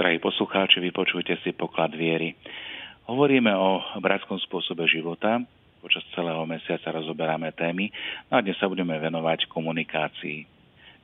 Drahí 0.00 0.16
poslucháči, 0.16 0.80
vypočujte 0.80 1.36
si 1.44 1.52
poklad 1.52 1.92
viery. 1.92 2.32
Hovoríme 3.04 3.52
o 3.52 3.84
bratskom 4.00 4.40
spôsobe 4.40 4.88
života. 4.88 5.44
Počas 5.84 6.00
celého 6.16 6.40
mesiaca 6.48 6.88
rozoberáme 6.88 7.52
témy 7.52 7.92
no 8.32 8.40
a 8.40 8.40
dnes 8.40 8.56
sa 8.56 8.64
budeme 8.64 8.96
venovať 8.96 9.44
komunikácii. 9.52 10.48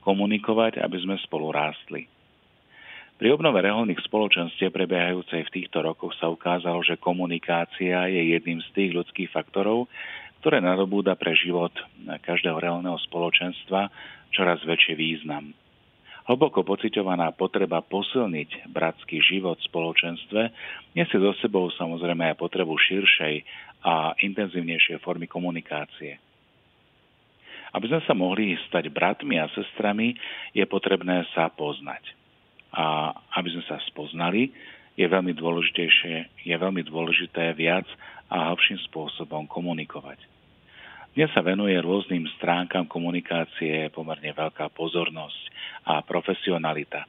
Komunikovať, 0.01 0.81
aby 0.81 0.97
sme 0.97 1.13
spolu 1.21 1.53
rástli. 1.53 2.09
Pri 3.21 3.37
obnove 3.37 3.61
reholných 3.61 4.01
spoločenstiev 4.01 4.73
prebiehajúcej 4.73 5.45
v 5.45 5.53
týchto 5.61 5.85
rokoch 5.85 6.17
sa 6.17 6.33
ukázalo, 6.33 6.81
že 6.81 6.97
komunikácia 6.97 8.01
je 8.09 8.33
jedným 8.33 8.65
z 8.65 8.69
tých 8.73 8.91
ľudských 8.97 9.29
faktorov, 9.29 9.85
ktoré 10.41 10.57
nadobúda 10.57 11.13
pre 11.13 11.37
život 11.37 11.77
každého 12.25 12.57
reholného 12.57 12.97
spoločenstva 13.05 13.93
čoraz 14.33 14.57
väčší 14.65 14.97
význam. 14.97 15.53
Hlboko 16.27 16.59
pociťovaná 16.67 17.31
potreba 17.39 17.79
posilniť 17.79 18.67
bratský 18.67 19.23
život 19.23 19.55
v 19.63 19.67
spoločenstve 19.71 20.41
nesie 20.91 21.17
so 21.23 21.31
sebou 21.39 21.71
samozrejme 21.71 22.19
aj 22.27 22.35
potrebu 22.35 22.75
širšej 22.75 23.35
a 23.87 24.11
intenzívnejšej 24.19 24.99
formy 24.99 25.31
komunikácie. 25.31 26.19
Aby 27.71 27.85
sme 27.87 28.01
sa 28.03 28.11
mohli 28.11 28.59
stať 28.67 28.91
bratmi 28.91 29.39
a 29.39 29.47
sestrami, 29.55 30.19
je 30.51 30.67
potrebné 30.67 31.23
sa 31.31 31.47
poznať. 31.47 32.03
A 32.75 33.15
aby 33.39 33.47
sme 33.55 33.63
sa 33.63 33.79
spoznali, 33.87 34.51
je 34.99 35.07
veľmi, 35.07 35.31
dôležitejšie, 35.31 36.43
je 36.43 36.55
veľmi 36.59 36.83
dôležité 36.83 37.55
viac 37.55 37.87
a 38.27 38.51
hĺbším 38.51 38.83
spôsobom 38.91 39.47
komunikovať. 39.47 40.19
Dnes 41.15 41.31
sa 41.31 41.39
venuje 41.39 41.79
rôznym 41.79 42.27
stránkam 42.35 42.83
komunikácie 42.83 43.87
pomerne 43.95 44.35
veľká 44.35 44.67
pozornosť 44.75 45.46
a 45.87 46.03
profesionalita. 46.03 47.07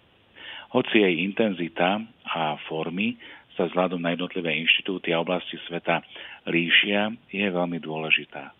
Hoci 0.70 1.02
jej 1.02 1.26
intenzita 1.26 1.98
a 2.22 2.54
formy 2.70 3.18
sa 3.58 3.66
vzhľadom 3.66 3.98
na 3.98 4.14
jednotlivé 4.14 4.54
inštitúty 4.62 5.10
a 5.10 5.18
oblasti 5.18 5.58
sveta 5.66 6.06
líšia, 6.46 7.10
je 7.34 7.42
veľmi 7.42 7.82
dôležitá. 7.82 8.54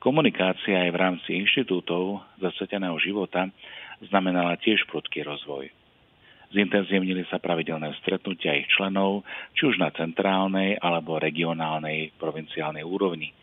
Komunikácia 0.00 0.88
aj 0.88 0.90
v 0.92 1.00
rámci 1.00 1.30
inštitútov 1.36 2.24
zasveteného 2.40 2.96
života 2.96 3.52
znamenala 4.08 4.56
tiež 4.56 4.88
prudký 4.88 5.20
rozvoj. 5.20 5.68
Zintenzívnili 6.54 7.26
sa 7.28 7.42
pravidelné 7.42 7.92
stretnutia 8.00 8.54
ich 8.56 8.70
členov, 8.72 9.26
či 9.52 9.66
už 9.66 9.82
na 9.82 9.90
centrálnej 9.92 10.78
alebo 10.80 11.20
regionálnej 11.20 12.16
provinciálnej 12.16 12.86
úrovni– 12.86 13.34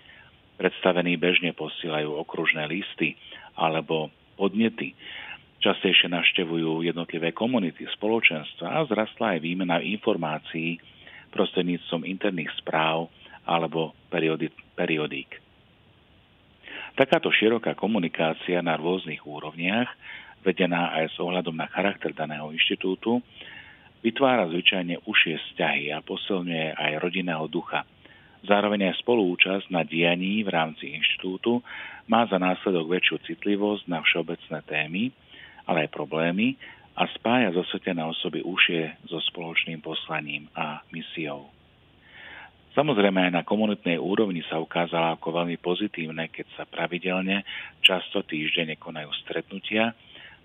Predstavení 0.54 1.18
bežne 1.18 1.50
posílajú 1.58 2.14
okružné 2.14 2.70
listy 2.70 3.18
alebo 3.58 4.14
podnety. 4.38 4.94
Častejšie 5.64 6.12
navštevujú 6.12 6.84
jednotlivé 6.84 7.32
komunity, 7.32 7.88
spoločenstva 7.96 8.68
a 8.68 8.84
zrastla 8.84 9.40
aj 9.40 9.40
výmena 9.40 9.80
informácií 9.80 10.76
prostredníctvom 11.32 12.04
interných 12.04 12.52
správ 12.60 13.08
alebo 13.48 13.96
periodík. 14.76 15.40
Takáto 17.00 17.32
široká 17.32 17.80
komunikácia 17.80 18.60
na 18.60 18.76
rôznych 18.76 19.24
úrovniach, 19.24 19.88
vedená 20.44 20.92
aj 21.00 21.16
s 21.16 21.18
ohľadom 21.24 21.56
na 21.56 21.72
charakter 21.72 22.12
daného 22.12 22.52
inštitútu, 22.52 23.24
vytvára 24.04 24.52
zvyčajne 24.52 25.00
užšie 25.08 25.36
vzťahy 25.40 25.96
a 25.96 26.04
posilňuje 26.04 26.76
aj 26.76 26.92
rodinného 27.00 27.48
ducha– 27.48 27.88
Zároveň 28.44 28.92
aj 28.92 29.00
spolúčasť 29.00 29.72
na 29.72 29.88
dianí 29.88 30.44
v 30.44 30.52
rámci 30.52 30.92
inštitútu 30.92 31.64
má 32.12 32.28
za 32.28 32.36
následok 32.36 32.92
väčšiu 32.92 33.24
citlivosť 33.24 33.88
na 33.88 34.04
všeobecné 34.04 34.60
témy, 34.68 35.04
ale 35.68 35.88
aj 35.88 35.96
problémy 35.96 36.56
a 36.94 37.10
spája 37.18 37.50
zosvetené 37.58 38.06
osoby 38.06 38.46
užšie 38.46 39.10
so 39.10 39.18
spoločným 39.18 39.82
poslaním 39.82 40.46
a 40.54 40.86
misiou. 40.94 41.50
Samozrejme 42.74 43.30
aj 43.30 43.32
na 43.38 43.44
komunitnej 43.46 44.02
úrovni 44.02 44.42
sa 44.50 44.58
ukázala 44.58 45.14
ako 45.14 45.30
veľmi 45.30 45.62
pozitívne, 45.62 46.26
keď 46.34 46.48
sa 46.58 46.64
pravidelne, 46.66 47.46
často 47.86 48.26
týždenne 48.26 48.82
konajú 48.82 49.14
stretnutia, 49.22 49.94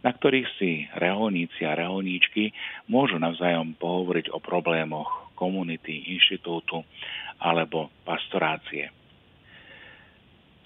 na 0.04 0.10
ktorých 0.12 0.48
si 0.60 0.84
reholníci 0.92 1.64
a 1.64 1.72
reholníčky 1.72 2.52
môžu 2.86 3.16
navzájom 3.16 3.74
pohovoriť 3.80 4.30
o 4.30 4.38
problémoch 4.44 5.32
komunity, 5.34 6.14
inštitútu 6.14 6.84
alebo 7.40 7.88
pastorácie. 8.04 8.92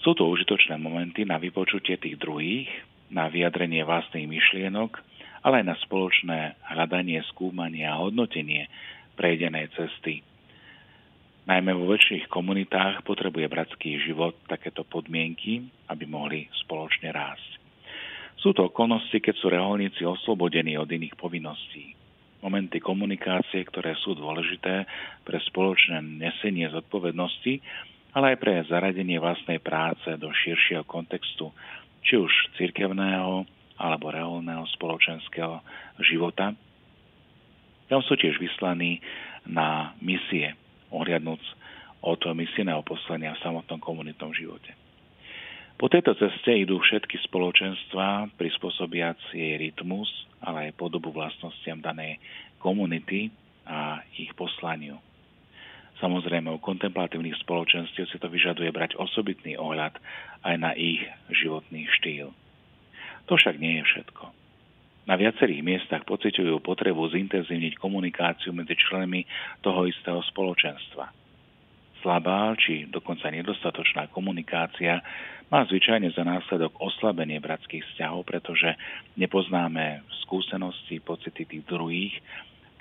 Sú 0.03 0.19
to 0.19 0.27
užitočné 0.27 0.83
momenty 0.83 1.23
na 1.23 1.39
vypočutie 1.39 1.95
tých 1.95 2.19
druhých, 2.19 2.67
na 3.13 3.29
vyjadrenie 3.29 3.85
vlastných 3.85 4.25
myšlienok, 4.25 4.99
ale 5.45 5.63
aj 5.63 5.67
na 5.69 5.77
spoločné 5.85 6.39
hľadanie, 6.65 7.21
skúmanie 7.29 7.85
a 7.85 8.01
hodnotenie 8.01 8.73
prejdenej 9.15 9.69
cesty. 9.77 10.25
Najmä 11.45 11.75
vo 11.75 11.91
väčších 11.91 12.31
komunitách 12.31 13.03
potrebuje 13.03 13.51
bratský 13.51 13.99
život 14.01 14.39
takéto 14.47 14.87
podmienky, 14.87 15.67
aby 15.91 16.05
mohli 16.07 16.47
spoločne 16.65 17.11
rásť. 17.11 17.61
Sú 18.39 18.55
to 18.57 18.71
okolnosti, 18.71 19.15
keď 19.21 19.35
sú 19.39 19.51
reholníci 19.51 20.03
oslobodení 20.07 20.79
od 20.79 20.89
iných 20.89 21.15
povinností 21.19 22.03
momenty 22.43 22.83
komunikácie, 22.83 23.63
ktoré 23.71 23.95
sú 24.03 24.19
dôležité 24.19 24.85
pre 25.23 25.39
spoločné 25.47 26.03
nesenie 26.03 26.67
zodpovednosti, 26.75 27.63
ale 28.13 28.35
aj 28.35 28.37
pre 28.43 28.67
zaradenie 28.67 29.23
vlastnej 29.23 29.63
práce 29.63 30.11
do 30.19 30.29
širšieho 30.29 30.85
kontextu, 30.85 31.55
či 32.03 32.19
už 32.19 32.33
cirkevného 32.59 33.47
alebo 33.79 34.15
reálneho 34.15 34.63
spoločenského 34.79 35.59
života. 36.07 36.55
Tam 37.91 38.01
sú 38.07 38.15
tiež 38.15 38.39
vyslaní 38.39 39.03
na 39.47 39.93
misie, 39.99 40.55
ohliadnúc 40.95 41.43
od 42.03 42.21
misijného 42.35 42.83
poslania 42.83 43.35
v 43.35 43.43
samotnom 43.43 43.79
komunitnom 43.83 44.35
živote. 44.35 44.75
Po 45.83 45.91
tejto 45.91 46.15
ceste 46.15 46.55
idú 46.63 46.79
všetky 46.79 47.19
spoločenstva 47.27 48.31
prispôsobiac 48.39 49.19
jej 49.35 49.59
rytmus, 49.59 50.07
ale 50.39 50.71
aj 50.71 50.79
podobu 50.79 51.11
vlastnostiam 51.11 51.83
danej 51.83 52.23
komunity 52.63 53.35
a 53.67 54.03
ich 54.15 54.31
poslaniu. 54.39 55.03
Samozrejme, 56.03 56.51
u 56.51 56.59
kontemplatívnych 56.59 57.39
spoločenstiev 57.47 58.11
si 58.11 58.19
to 58.19 58.27
vyžaduje 58.27 58.75
brať 58.75 58.99
osobitný 58.99 59.55
ohľad 59.55 59.95
aj 60.43 60.55
na 60.59 60.75
ich 60.75 60.99
životný 61.31 61.87
štýl. 61.95 62.35
To 63.31 63.39
však 63.39 63.63
nie 63.63 63.79
je 63.79 63.87
všetko. 63.87 64.35
Na 65.07 65.15
viacerých 65.15 65.63
miestach 65.63 66.03
pociťujú 66.03 66.59
potrebu 66.63 67.07
zintenzívniť 67.11 67.79
komunikáciu 67.79 68.51
medzi 68.51 68.75
členmi 68.75 69.23
toho 69.63 69.87
istého 69.87 70.19
spoločenstva. 70.27 71.11
Slabá 72.03 72.51
či 72.59 72.91
dokonca 72.91 73.31
nedostatočná 73.31 74.11
komunikácia 74.11 74.99
má 75.55 75.63
zvyčajne 75.71 76.11
za 76.19 76.27
následok 76.27 76.83
oslabenie 76.83 77.39
bratských 77.39 77.87
vzťahov, 77.95 78.27
pretože 78.27 78.75
nepoznáme 79.15 80.03
skúsenosti, 80.27 80.99
pocity 80.99 81.47
tých 81.47 81.63
druhých, 81.71 82.15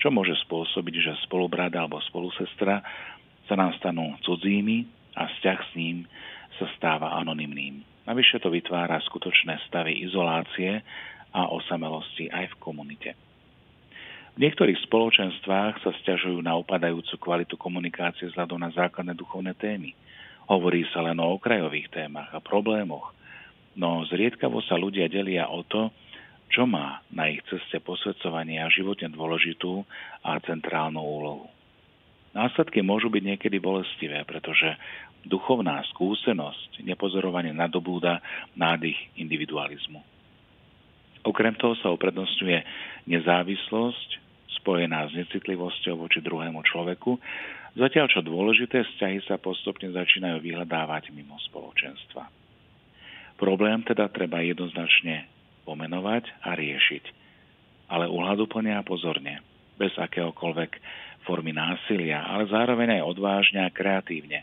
čo 0.01 0.09
môže 0.09 0.34
spôsobiť, 0.50 0.95
že 0.97 1.22
spolubrat 1.29 1.69
alebo 1.78 2.01
spolusestra 2.01 2.81
sa 3.45 3.53
nám 3.53 3.78
stanú 3.78 4.17
cudzími 4.25 4.89
a 5.13 5.29
vzťah 5.29 5.59
s 5.62 5.72
ním 5.78 5.97
sa 6.57 6.66
stáva 6.75 7.13
anonymným. 7.22 7.85
Navyše 8.09 8.41
to 8.41 8.50
vytvára 8.50 8.97
skutočné 9.06 9.61
stavy 9.69 10.01
izolácie 10.01 10.81
a 11.31 11.47
osamelosti 11.53 12.34
aj 12.34 12.57
v 12.57 12.59
komunite. 12.59 13.11
V 14.34 14.41
niektorých 14.41 14.81
spoločenstvách 14.90 15.85
sa 15.85 15.91
stiažujú 16.01 16.41
na 16.41 16.57
upadajúcu 16.57 17.16
kvalitu 17.22 17.56
komunikácie 17.61 18.25
vzhľadom 18.34 18.57
na 18.57 18.73
základné 18.73 19.13
duchovné 19.13 19.53
témy– 19.56 19.94
Hovorí 20.51 20.84
sa 20.91 21.00
len 21.00 21.16
o 21.23 21.40
okrajových 21.40 21.88
témach 21.95 22.28
a 22.35 22.44
problémoch, 22.44 23.16
no 23.79 24.03
zriedkavo 24.11 24.59
sa 24.67 24.75
ľudia 24.75 25.07
delia 25.07 25.47
o 25.47 25.63
to, 25.63 25.88
čo 26.51 26.67
má 26.67 27.00
na 27.09 27.31
ich 27.31 27.41
ceste 27.47 27.79
posvedcovania 27.79 28.67
životne 28.67 29.09
dôležitú 29.09 29.88
a 30.22 30.38
centrálnu 30.44 30.99
úlohu. 30.99 31.47
Následky 32.35 32.84
môžu 32.84 33.11
byť 33.11 33.23
niekedy 33.23 33.58
bolestivé, 33.59 34.23
pretože 34.23 34.76
duchovná 35.23 35.84
skúsenosť 35.96 36.84
nepozorovane 36.84 37.52
nadobúda 37.55 38.20
nádych 38.55 38.96
individualizmu. 39.16 39.99
Okrem 41.23 41.53
toho 41.55 41.78
sa 41.79 41.93
uprednostňuje 41.93 42.59
nezávislosť 43.08 44.09
spojená 44.61 45.09
s 45.09 45.17
necitlivosťou 45.17 45.96
voči 46.03 46.20
druhému 46.20 46.61
človeku 46.66 47.17
Zatiaľ 47.72 48.11
čo 48.11 48.20
dôležité 48.20 48.84
vzťahy 48.84 49.23
sa 49.23 49.40
postupne 49.40 49.87
začínajú 49.96 50.43
vyhľadávať 50.43 51.16
mimo 51.16 51.40
spoločenstva. 51.47 52.28
Problém 53.40 53.79
teda 53.87 54.11
treba 54.11 54.43
jednoznačne 54.43 55.23
pomenovať 55.63 56.29
a 56.46 56.58
riešiť, 56.58 57.03
ale 57.91 58.08
uhľaduplne 58.08 58.72
a 58.75 58.85
pozorne, 58.85 59.43
bez 59.75 59.93
akéhokoľvek 59.97 60.72
formy 61.28 61.53
násilia, 61.53 62.25
ale 62.25 62.49
zároveň 62.49 63.02
aj 63.02 63.08
odvážne 63.08 63.61
a 63.66 63.73
kreatívne, 63.73 64.41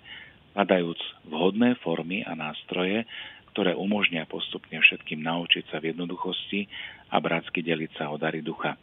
hľadajúc 0.54 1.00
vhodné 1.30 1.78
formy 1.82 2.26
a 2.26 2.34
nástroje, 2.34 3.06
ktoré 3.54 3.74
umožnia 3.74 4.26
postupne 4.26 4.78
všetkým 4.78 5.22
naučiť 5.22 5.70
sa 5.70 5.82
v 5.82 5.90
jednoduchosti 5.94 6.70
a 7.10 7.18
bratsky 7.18 7.62
deliť 7.62 7.90
sa 7.98 8.10
o 8.10 8.16
dary 8.18 8.42
ducha, 8.42 8.78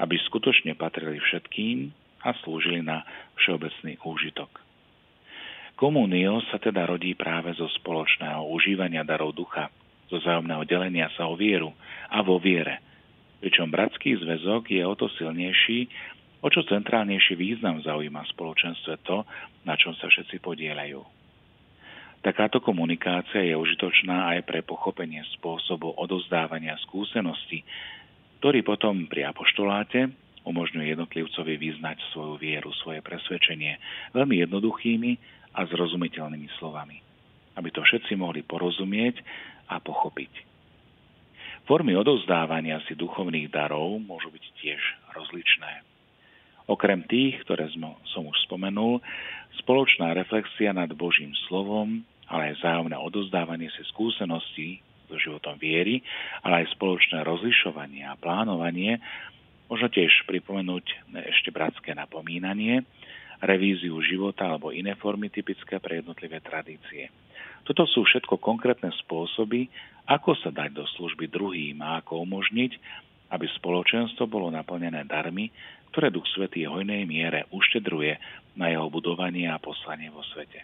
aby 0.00 0.16
skutočne 0.28 0.72
patrili 0.76 1.20
všetkým 1.20 1.92
a 2.24 2.32
slúžili 2.40 2.80
na 2.80 3.04
všeobecný 3.36 4.00
úžitok. 4.00 4.48
Komunio 5.76 6.40
sa 6.48 6.56
teda 6.56 6.88
rodí 6.88 7.12
práve 7.12 7.52
zo 7.52 7.68
spoločného 7.68 8.48
užívania 8.48 9.04
darov 9.04 9.36
ducha, 9.36 9.68
zo 10.06 10.18
zájomného 10.22 10.62
delenia 10.66 11.10
sa 11.14 11.26
o 11.26 11.34
vieru 11.34 11.74
a 12.10 12.22
vo 12.22 12.38
viere, 12.38 12.82
pričom 13.42 13.70
bratský 13.70 14.16
zväzok 14.18 14.70
je 14.70 14.82
o 14.86 14.94
to 14.94 15.10
silnejší, 15.14 15.90
o 16.40 16.48
čo 16.48 16.62
centrálnejší 16.66 17.34
význam 17.34 17.82
zaujíma 17.82 18.22
v 18.22 18.32
spoločenstve 18.32 19.02
to, 19.02 19.26
na 19.66 19.74
čom 19.74 19.92
sa 19.98 20.06
všetci 20.06 20.38
podielajú. 20.38 21.02
Takáto 22.22 22.58
komunikácia 22.58 23.44
je 23.44 23.54
užitočná 23.54 24.34
aj 24.34 24.50
pre 24.50 24.58
pochopenie 24.66 25.22
spôsobu 25.38 25.94
odozdávania 25.94 26.74
skúseností, 26.82 27.62
ktorý 28.42 28.66
potom 28.66 29.06
pri 29.06 29.30
apoštoláte 29.30 30.10
umožňuje 30.46 30.94
jednotlivcovi 30.94 31.54
vyznať 31.58 31.98
svoju 32.14 32.38
vieru, 32.38 32.70
svoje 32.82 33.02
presvedčenie 33.02 33.78
veľmi 34.14 34.42
jednoduchými 34.46 35.10
a 35.58 35.66
zrozumiteľnými 35.66 36.48
slovami, 36.58 37.02
aby 37.56 37.68
to 37.72 37.82
všetci 37.82 38.14
mohli 38.14 38.44
porozumieť 38.44 39.20
a 39.72 39.80
pochopiť. 39.82 40.32
Formy 41.66 41.98
odovzdávania 41.98 42.78
si 42.86 42.94
duchovných 42.94 43.50
darov 43.50 43.98
môžu 43.98 44.30
byť 44.30 44.44
tiež 44.62 44.80
rozličné. 45.18 45.82
Okrem 46.70 47.02
tých, 47.10 47.42
ktoré 47.42 47.66
som 48.10 48.22
už 48.26 48.38
spomenul, 48.46 49.02
spoločná 49.62 50.14
reflexia 50.14 50.70
nad 50.70 50.90
Božím 50.94 51.34
slovom, 51.50 52.06
ale 52.30 52.54
aj 52.54 52.62
vzájomné 52.62 52.96
odozdávanie 52.98 53.70
si 53.74 53.82
skúseností 53.90 54.82
so 55.06 55.14
životom 55.18 55.58
viery, 55.58 56.02
ale 56.42 56.66
aj 56.66 56.74
spoločné 56.74 57.22
rozlišovanie 57.22 58.02
a 58.06 58.18
plánovanie 58.18 58.98
Možno 59.66 59.90
tiež 59.90 60.30
pripomenúť 60.30 61.10
ešte 61.26 61.50
bratské 61.50 61.90
napomínanie, 61.90 62.86
revíziu 63.42 63.98
života 63.98 64.46
alebo 64.46 64.70
iné 64.70 64.94
formy 64.94 65.26
typické 65.26 65.82
pre 65.82 65.98
jednotlivé 66.00 66.38
tradície. 66.38 67.10
Toto 67.66 67.82
sú 67.90 68.06
všetko 68.06 68.38
konkrétne 68.38 68.94
spôsoby, 69.04 69.66
ako 70.06 70.38
sa 70.38 70.54
dať 70.54 70.70
do 70.70 70.86
služby 70.86 71.26
druhým 71.26 71.82
a 71.82 71.98
ako 71.98 72.22
umožniť, 72.22 72.72
aby 73.34 73.46
spoločenstvo 73.58 74.30
bolo 74.30 74.54
naplnené 74.54 75.02
darmi, 75.02 75.50
ktoré 75.90 76.14
Duch 76.14 76.30
Svetý 76.30 76.70
v 76.70 76.78
hojnej 76.78 77.02
miere 77.02 77.50
uštedruje 77.50 78.14
na 78.54 78.70
jeho 78.70 78.86
budovanie 78.86 79.50
a 79.50 79.58
poslanie 79.58 80.14
vo 80.14 80.22
svete. 80.30 80.62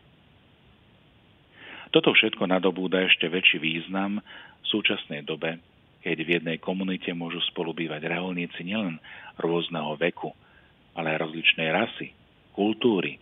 Toto 1.91 2.15
všetko 2.15 2.49
nadobúda 2.49 3.05
ešte 3.05 3.29
väčší 3.29 3.59
význam 3.61 4.23
v 4.63 4.67
súčasnej 4.71 5.27
dobe, 5.27 5.61
keď 6.01 6.17
v 6.23 6.33
jednej 6.39 6.57
komunite 6.63 7.11
môžu 7.13 7.43
spolu 7.51 7.75
bývať 7.77 8.09
reholníci 8.09 8.65
nielen 8.65 8.97
rôzneho 9.37 9.99
veku, 9.99 10.33
ale 10.97 11.13
aj 11.13 11.29
rozličnej 11.29 11.69
rasy, 11.69 12.15
kultúry 12.57 13.19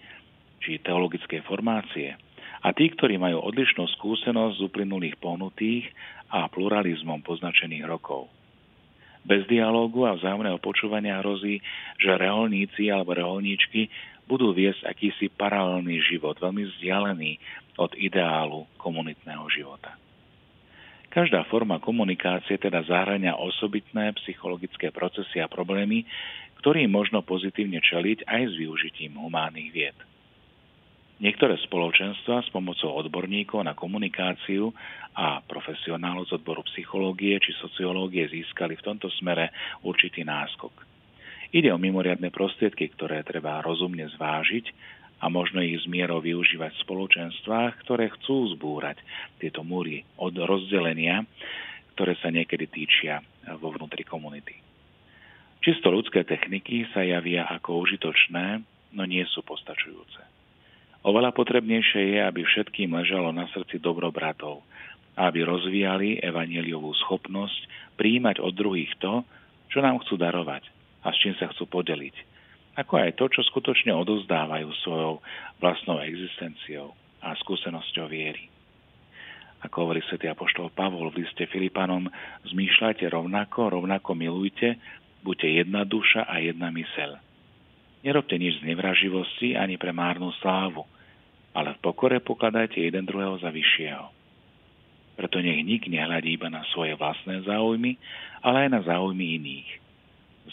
či 0.61 0.79
teologickej 0.79 1.41
formácie. 1.49 2.15
A 2.61 2.77
tí, 2.77 2.93
ktorí 2.93 3.17
majú 3.17 3.41
odlišnú 3.41 3.89
skúsenosť 3.97 4.61
z 4.61 4.65
uplynulých 4.69 5.17
pohnutých 5.17 5.89
a 6.29 6.45
pluralizmom 6.53 7.25
poznačených 7.25 7.89
rokov. 7.89 8.29
Bez 9.25 9.45
dialógu 9.49 10.09
a 10.09 10.17
vzájomného 10.17 10.61
počúvania 10.61 11.21
hrozí, 11.21 11.61
že 12.01 12.13
reholníci 12.17 12.89
alebo 12.89 13.13
reholníčky 13.17 13.89
budú 14.25 14.53
viesť 14.57 14.87
akýsi 14.87 15.29
paralelný 15.33 16.01
život, 16.05 16.39
veľmi 16.41 16.65
vzdialený 16.69 17.33
od 17.77 17.93
ideálu 17.97 18.69
komunitného 18.81 19.45
života. 19.53 19.97
Každá 21.11 21.43
forma 21.51 21.83
komunikácie 21.83 22.55
teda 22.55 22.87
zahrania 22.87 23.35
osobitné 23.35 24.15
psychologické 24.23 24.95
procesy 24.95 25.43
a 25.43 25.51
problémy, 25.51 26.07
ktorým 26.63 26.87
možno 26.87 27.27
pozitívne 27.27 27.83
čeliť 27.83 28.29
aj 28.31 28.43
s 28.47 28.55
využitím 28.55 29.19
humánnych 29.19 29.75
vied. 29.75 29.99
Niektoré 31.21 31.61
spoločenstva 31.69 32.41
s 32.41 32.49
pomocou 32.49 32.97
odborníkov 32.97 33.61
na 33.61 33.77
komunikáciu 33.77 34.73
a 35.13 35.45
profesionálov 35.45 36.25
z 36.33 36.41
odboru 36.41 36.65
psychológie 36.73 37.37
či 37.45 37.53
sociológie 37.61 38.25
získali 38.25 38.73
v 38.81 38.85
tomto 38.89 39.13
smere 39.21 39.53
určitý 39.85 40.25
náskok. 40.25 40.73
Ide 41.53 41.77
o 41.77 41.83
mimoriadne 41.83 42.33
prostriedky, 42.33 42.89
ktoré 42.97 43.21
treba 43.21 43.61
rozumne 43.61 44.09
zvážiť 44.17 44.73
a 45.21 45.29
možno 45.29 45.61
ich 45.61 45.85
zmierou 45.85 46.25
využívať 46.25 46.73
v 46.73 46.83
spoločenstvách, 46.89 47.85
ktoré 47.85 48.09
chcú 48.17 48.57
zbúrať 48.57 48.97
tieto 49.37 49.61
múry 49.61 50.09
od 50.17 50.33
rozdelenia, 50.41 51.29
ktoré 52.01 52.17
sa 52.17 52.33
niekedy 52.33 52.65
týčia 52.65 53.21
vo 53.61 53.77
vnútri 53.77 54.09
komunity. 54.09 54.57
Čisto 55.61 55.93
ľudské 55.93 56.25
techniky 56.25 56.89
sa 56.97 57.05
javia 57.05 57.45
ako 57.45 57.85
užitočné, 57.85 58.65
no 58.97 59.05
nie 59.05 59.29
sú 59.29 59.45
postačujúce. 59.45 60.40
Oveľa 61.01 61.33
potrebnejšie 61.33 62.17
je, 62.17 62.19
aby 62.21 62.45
všetkým 62.45 62.93
ležalo 62.93 63.33
na 63.33 63.49
srdci 63.53 63.81
dobro 63.81 64.13
bratov 64.13 64.65
aby 65.21 65.45
rozvíjali 65.45 66.23
evaneliovú 66.23 66.97
schopnosť 66.97 67.93
príjmať 68.01 68.41
od 68.41 68.57
druhých 68.57 68.89
to, 69.03 69.21
čo 69.69 69.85
nám 69.85 70.01
chcú 70.01 70.17
darovať 70.17 70.65
a 71.05 71.13
s 71.13 71.21
čím 71.21 71.37
sa 71.37 71.51
chcú 71.53 71.69
podeliť 71.69 72.31
ako 72.79 72.95
aj 72.97 73.19
to, 73.19 73.29
čo 73.29 73.41
skutočne 73.45 73.93
odozdávajú 73.93 74.73
svojou 74.81 75.21
vlastnou 75.59 76.01
existenciou 76.01 76.97
a 77.21 77.37
skúsenosťou 77.37 78.07
viery. 78.09 78.49
Ako 79.61 79.85
hovorí 79.85 80.01
svätý 80.09 80.33
Apoštol 80.33 80.73
Pavol 80.73 81.13
v 81.13 81.21
liste 81.21 81.45
Filipanom, 81.51 82.09
zmýšľajte 82.49 83.05
rovnako, 83.13 83.77
rovnako 83.77 84.17
milujte, 84.17 84.81
buďte 85.21 85.49
jedna 85.61 85.85
duša 85.85 86.25
a 86.25 86.41
jedna 86.41 86.73
mysel. 86.73 87.21
Nerobte 88.01 88.41
nič 88.41 88.65
z 88.65 88.73
nevraživosti 88.73 89.61
ani 89.61 89.77
pre 89.77 89.93
márnu 89.93 90.33
slávu, 90.41 90.89
ale 91.53 91.77
v 91.77 91.83
pokore 91.85 92.17
pokladajte 92.25 92.81
jeden 92.81 93.05
druhého 93.05 93.37
za 93.45 93.53
vyššieho. 93.53 94.09
Preto 95.21 95.37
nech 95.45 95.61
nik 95.61 95.85
nehľadí 95.85 96.41
iba 96.41 96.49
na 96.49 96.65
svoje 96.73 96.97
vlastné 96.97 97.45
záujmy, 97.45 98.01
ale 98.41 98.65
aj 98.65 98.69
na 98.73 98.81
záujmy 98.81 99.37
iných. 99.37 99.71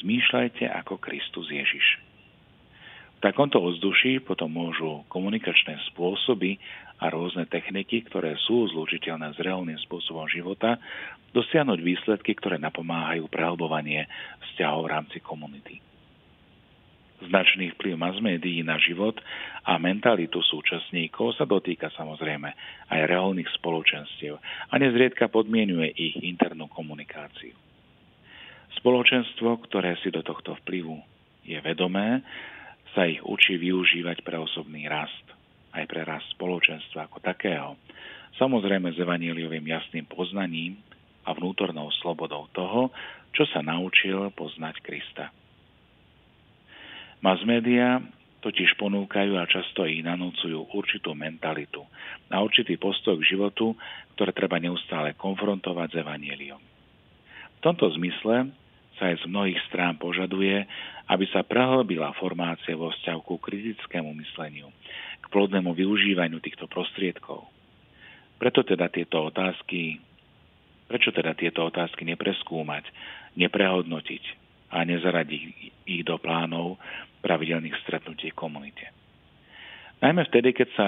Zmýšľajte 0.03 0.67
ako 0.67 0.99
Kristus 0.99 1.47
Ježiš. 1.47 2.03
V 3.17 3.19
takomto 3.23 3.63
ovzduší 3.63 4.21
potom 4.27 4.51
môžu 4.51 5.07
komunikačné 5.07 5.79
spôsoby 5.95 6.59
a 6.99 7.07
rôzne 7.07 7.47
techniky, 7.47 8.03
ktoré 8.05 8.35
sú 8.43 8.67
zlučiteľné 8.75 9.33
s 9.33 9.41
reálnym 9.41 9.79
spôsobom 9.87 10.27
života, 10.27 10.77
dosiahnuť 11.31 11.79
výsledky, 11.79 12.35
ktoré 12.35 12.59
napomáhajú 12.59 13.25
prehlbovanie 13.31 14.05
vzťahov 14.51 14.85
v 14.85 14.91
rámci 14.91 15.17
komunity. 15.23 15.86
Značný 17.17 17.73
vplyv 17.73 17.97
mass 17.97 18.21
médií 18.21 18.61
na 18.61 18.77
život 18.77 19.17
a 19.65 19.81
mentalitu 19.81 20.37
súčasníkov 20.37 21.33
sa 21.33 21.49
dotýka 21.49 21.89
samozrejme 21.97 22.49
aj 22.93 22.99
reálnych 23.09 23.49
spoločenstiev 23.57 24.37
a 24.69 24.73
nezriedka 24.77 25.25
podmienuje 25.25 25.97
ich 25.97 26.13
internú 26.21 26.69
komunikáciu. 26.69 27.57
Spoločenstvo, 28.77 29.65
ktoré 29.65 29.97
si 30.05 30.13
do 30.13 30.21
tohto 30.21 30.53
vplyvu 30.61 31.01
je 31.41 31.57
vedomé, 31.57 32.21
sa 32.93 33.09
ich 33.09 33.17
učí 33.25 33.57
využívať 33.57 34.21
pre 34.21 34.37
osobný 34.37 34.85
rast, 34.85 35.25
aj 35.73 35.89
pre 35.89 36.05
rast 36.05 36.29
spoločenstva 36.37 37.09
ako 37.09 37.17
takého. 37.25 37.81
Samozrejme 38.37 38.93
s 38.93 39.01
evaníliovým 39.01 39.65
jasným 39.65 40.05
poznaním 40.05 40.77
a 41.25 41.33
vnútornou 41.33 41.89
slobodou 41.97 42.45
toho, 42.53 42.93
čo 43.33 43.49
sa 43.49 43.65
naučil 43.65 44.29
poznať 44.37 44.85
Krista. 44.85 45.33
Mass 47.17 47.41
media 47.41 47.97
totiž 48.45 48.77
ponúkajú 48.77 49.33
a 49.35 49.49
často 49.49 49.89
ich 49.89 50.05
nanúcujú 50.05 50.69
určitú 50.77 51.17
mentalitu 51.17 51.81
a 52.29 52.37
určitý 52.39 52.77
postoj 52.77 53.17
k 53.17 53.33
životu, 53.33 53.73
ktoré 54.13 54.29
treba 54.31 54.61
neustále 54.61 55.17
konfrontovať 55.17 55.87
s 55.91 55.99
evaníliom. 56.05 56.61
V 57.57 57.59
tomto 57.65 57.89
zmysle 57.97 58.53
sa 59.01 59.09
aj 59.09 59.25
z 59.25 59.25
mnohých 59.29 59.57
strán 59.69 59.97
požaduje, 59.97 60.65
aby 61.09 61.25
sa 61.33 61.41
prehlbila 61.41 62.13
formácia 62.21 62.77
vo 62.77 62.93
vzťahu 62.93 63.21
ku 63.25 63.41
kritickému 63.41 64.13
mysleniu, 64.21 64.69
k 65.21 65.25
plodnému 65.33 65.73
využívaniu 65.73 66.37
týchto 66.37 66.69
prostriedkov. 66.69 67.49
Preto 68.37 68.61
teda 68.61 68.85
tieto 68.93 69.25
otázky, 69.25 69.97
prečo 70.85 71.09
teda 71.09 71.33
tieto 71.33 71.65
otázky 71.65 72.05
nepreskúmať, 72.05 72.85
neprehodnotiť 73.33 74.46
a 74.71 74.83
nezaradiť 74.83 75.41
ich 75.87 76.03
do 76.03 76.19
plánov 76.19 76.79
pravidelných 77.23 77.75
stretnutí 77.83 78.35
komunite. 78.35 78.91
Najmä 80.03 80.29
vtedy, 80.29 80.53
keď 80.53 80.69
sa 80.77 80.87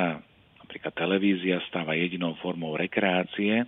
napríklad 0.62 0.94
televízia 0.94 1.58
stáva 1.66 1.98
jedinou 1.98 2.38
formou 2.38 2.78
rekreácie, 2.78 3.66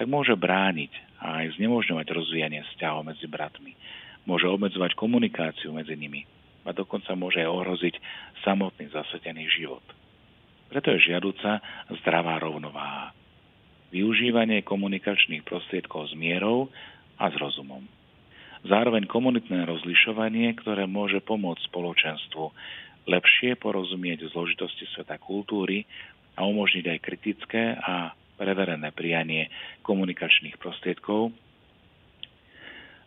tak 0.00 0.06
môže 0.08 0.32
brániť 0.32 0.92
a 1.20 1.44
aj 1.44 1.60
znemožňovať 1.60 2.06
rozvíjanie 2.08 2.64
vzťahov 2.72 3.12
medzi 3.12 3.28
bratmi. 3.28 3.76
Môže 4.24 4.48
obmedzovať 4.48 4.96
komunikáciu 4.96 5.76
medzi 5.76 5.92
nimi 6.00 6.24
a 6.64 6.72
dokonca 6.72 7.12
môže 7.12 7.44
aj 7.44 7.52
ohroziť 7.52 7.94
samotný 8.40 8.88
zasvetený 8.88 9.52
život. 9.52 9.84
Preto 10.72 10.96
je 10.96 11.12
žiaduca 11.12 11.60
zdravá 12.00 12.40
rovnováha. 12.40 13.12
Využívanie 13.90 14.62
komunikačných 14.62 15.42
prostriedkov 15.42 16.08
s 16.08 16.14
mierou 16.16 16.70
a 17.18 17.28
s 17.28 17.34
rozumom. 17.36 17.84
Zároveň 18.60 19.08
komunitné 19.08 19.64
rozlišovanie, 19.64 20.52
ktoré 20.60 20.84
môže 20.84 21.24
pomôcť 21.24 21.64
spoločenstvu 21.72 22.44
lepšie 23.08 23.56
porozumieť 23.56 24.28
zložitosti 24.28 24.84
sveta 24.92 25.16
kultúry 25.16 25.88
a 26.36 26.44
umožniť 26.44 26.84
aj 26.92 26.98
kritické 27.00 27.62
a 27.80 28.12
preverené 28.36 28.92
prijanie 28.92 29.48
komunikačných 29.84 30.60
prostriedkov, 30.60 31.32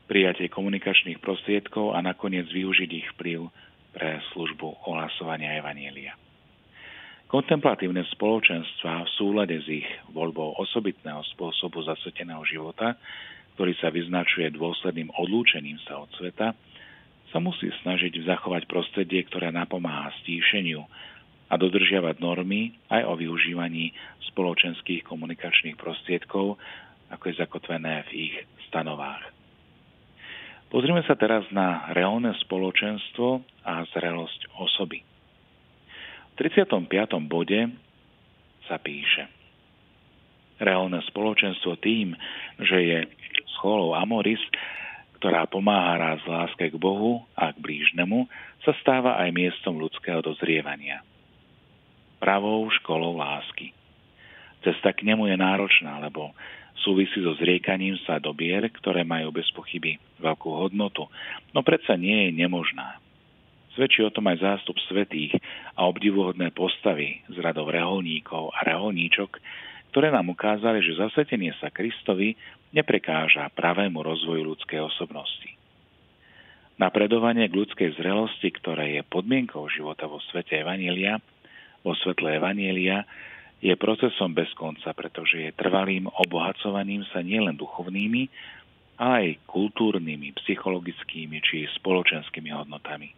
prijatie 0.10 0.50
komunikačných 0.50 1.22
prostriedkov 1.22 1.94
a 1.94 2.02
nakoniec 2.02 2.50
využiť 2.50 2.90
ich 2.90 3.08
vplyv 3.18 3.50
pre 3.94 4.22
službu 4.34 4.90
ohlasovania 4.90 5.58
Evanielia. 5.58 6.18
Kontemplatívne 7.30 8.06
spoločenstva 8.14 9.10
v 9.10 9.14
súlade 9.18 9.58
s 9.58 9.66
ich 9.66 9.90
voľbou 10.14 10.54
osobitného 10.62 11.26
spôsobu 11.34 11.82
zasveteného 11.82 12.46
života, 12.46 12.94
ktorý 13.54 13.74
sa 13.78 13.94
vyznačuje 13.94 14.50
dôsledným 14.54 15.14
odlúčením 15.14 15.78
sa 15.86 16.02
od 16.02 16.10
sveta, 16.18 16.58
sa 17.34 17.38
musí 17.42 17.70
snažiť 17.82 18.26
zachovať 18.30 18.70
prostredie, 18.70 19.26
ktoré 19.26 19.50
napomáha 19.50 20.14
stíšeniu 20.22 20.86
a 21.50 21.54
dodržiavať 21.58 22.22
normy 22.22 22.78
aj 22.90 23.02
o 23.10 23.14
využívaní 23.18 23.94
spoločenských 24.34 25.06
komunikačných 25.06 25.78
prostriedkov, 25.78 26.58
ako 27.10 27.24
je 27.30 27.36
zakotvené 27.38 28.06
v 28.10 28.30
ich 28.30 28.36
stanovách. 28.70 29.30
Pozrime 30.74 31.06
sa 31.06 31.14
teraz 31.14 31.46
na 31.54 31.94
reálne 31.94 32.34
spoločenstvo 32.42 33.46
a 33.62 33.86
zrelosť 33.94 34.58
osoby. 34.58 35.06
V 36.34 36.42
35. 36.42 36.90
bode 37.30 37.70
sa 38.66 38.82
píše 38.82 39.43
Reálne 40.64 41.04
spoločenstvo 41.12 41.76
tým, 41.84 42.16
že 42.56 42.78
je 42.80 43.00
scholou 43.60 44.00
Amoris, 44.00 44.40
ktorá 45.20 45.44
pomáha 45.48 46.00
raz 46.00 46.20
láske 46.24 46.72
k 46.72 46.76
Bohu 46.80 47.28
a 47.36 47.52
k 47.52 47.60
blížnemu, 47.60 48.32
sa 48.64 48.72
stáva 48.80 49.20
aj 49.20 49.36
miestom 49.36 49.76
ľudského 49.76 50.24
dozrievania. 50.24 51.04
Pravou 52.24 52.72
školou 52.80 53.20
lásky. 53.20 53.76
Cesta 54.64 54.96
k 54.96 55.04
nemu 55.04 55.28
je 55.28 55.36
náročná, 55.36 56.00
lebo 56.00 56.32
súvisí 56.80 57.20
so 57.20 57.36
zriekaním 57.36 58.00
sa 58.08 58.24
dobier, 58.24 58.64
ktoré 58.72 59.04
majú 59.04 59.36
bez 59.36 59.52
pochyby 59.52 60.00
veľkú 60.24 60.48
hodnotu, 60.48 61.12
no 61.52 61.60
predsa 61.60 62.00
nie 62.00 62.32
je 62.32 62.40
nemožná. 62.40 63.04
Svedčí 63.76 64.06
o 64.06 64.14
tom 64.14 64.30
aj 64.32 64.40
zástup 64.40 64.78
svetých 64.88 65.36
a 65.76 65.90
obdivuhodné 65.90 66.56
postavy 66.56 67.20
z 67.28 67.36
radov 67.42 67.74
reholníkov 67.74 68.54
a 68.54 68.64
reholníčok, 68.64 69.42
ktoré 69.94 70.10
nám 70.10 70.34
ukázali, 70.34 70.82
že 70.82 70.98
zasvetenie 70.98 71.54
sa 71.62 71.70
Kristovi 71.70 72.34
neprekáža 72.74 73.54
pravému 73.54 74.02
rozvoju 74.02 74.42
ľudskej 74.42 74.82
osobnosti. 74.82 75.54
Napredovanie 76.82 77.46
k 77.46 77.62
ľudskej 77.62 78.02
zrelosti, 78.02 78.50
ktoré 78.58 78.98
je 78.98 79.02
podmienkou 79.06 79.70
života 79.70 80.10
vo 80.10 80.18
svete 80.34 80.58
Evanielia, 80.66 81.22
vo 81.86 81.94
svetle 81.94 82.42
Evanielia, 82.42 83.06
je 83.62 83.70
procesom 83.78 84.34
bez 84.34 84.50
konca, 84.58 84.98
pretože 84.98 85.38
je 85.38 85.54
trvalým 85.54 86.10
obohacovaním 86.10 87.06
sa 87.14 87.22
nielen 87.22 87.54
duchovnými, 87.54 88.28
ale 88.98 89.38
aj 89.38 89.46
kultúrnymi, 89.46 90.34
psychologickými 90.42 91.38
či 91.46 91.70
spoločenskými 91.78 92.50
hodnotami. 92.50 93.14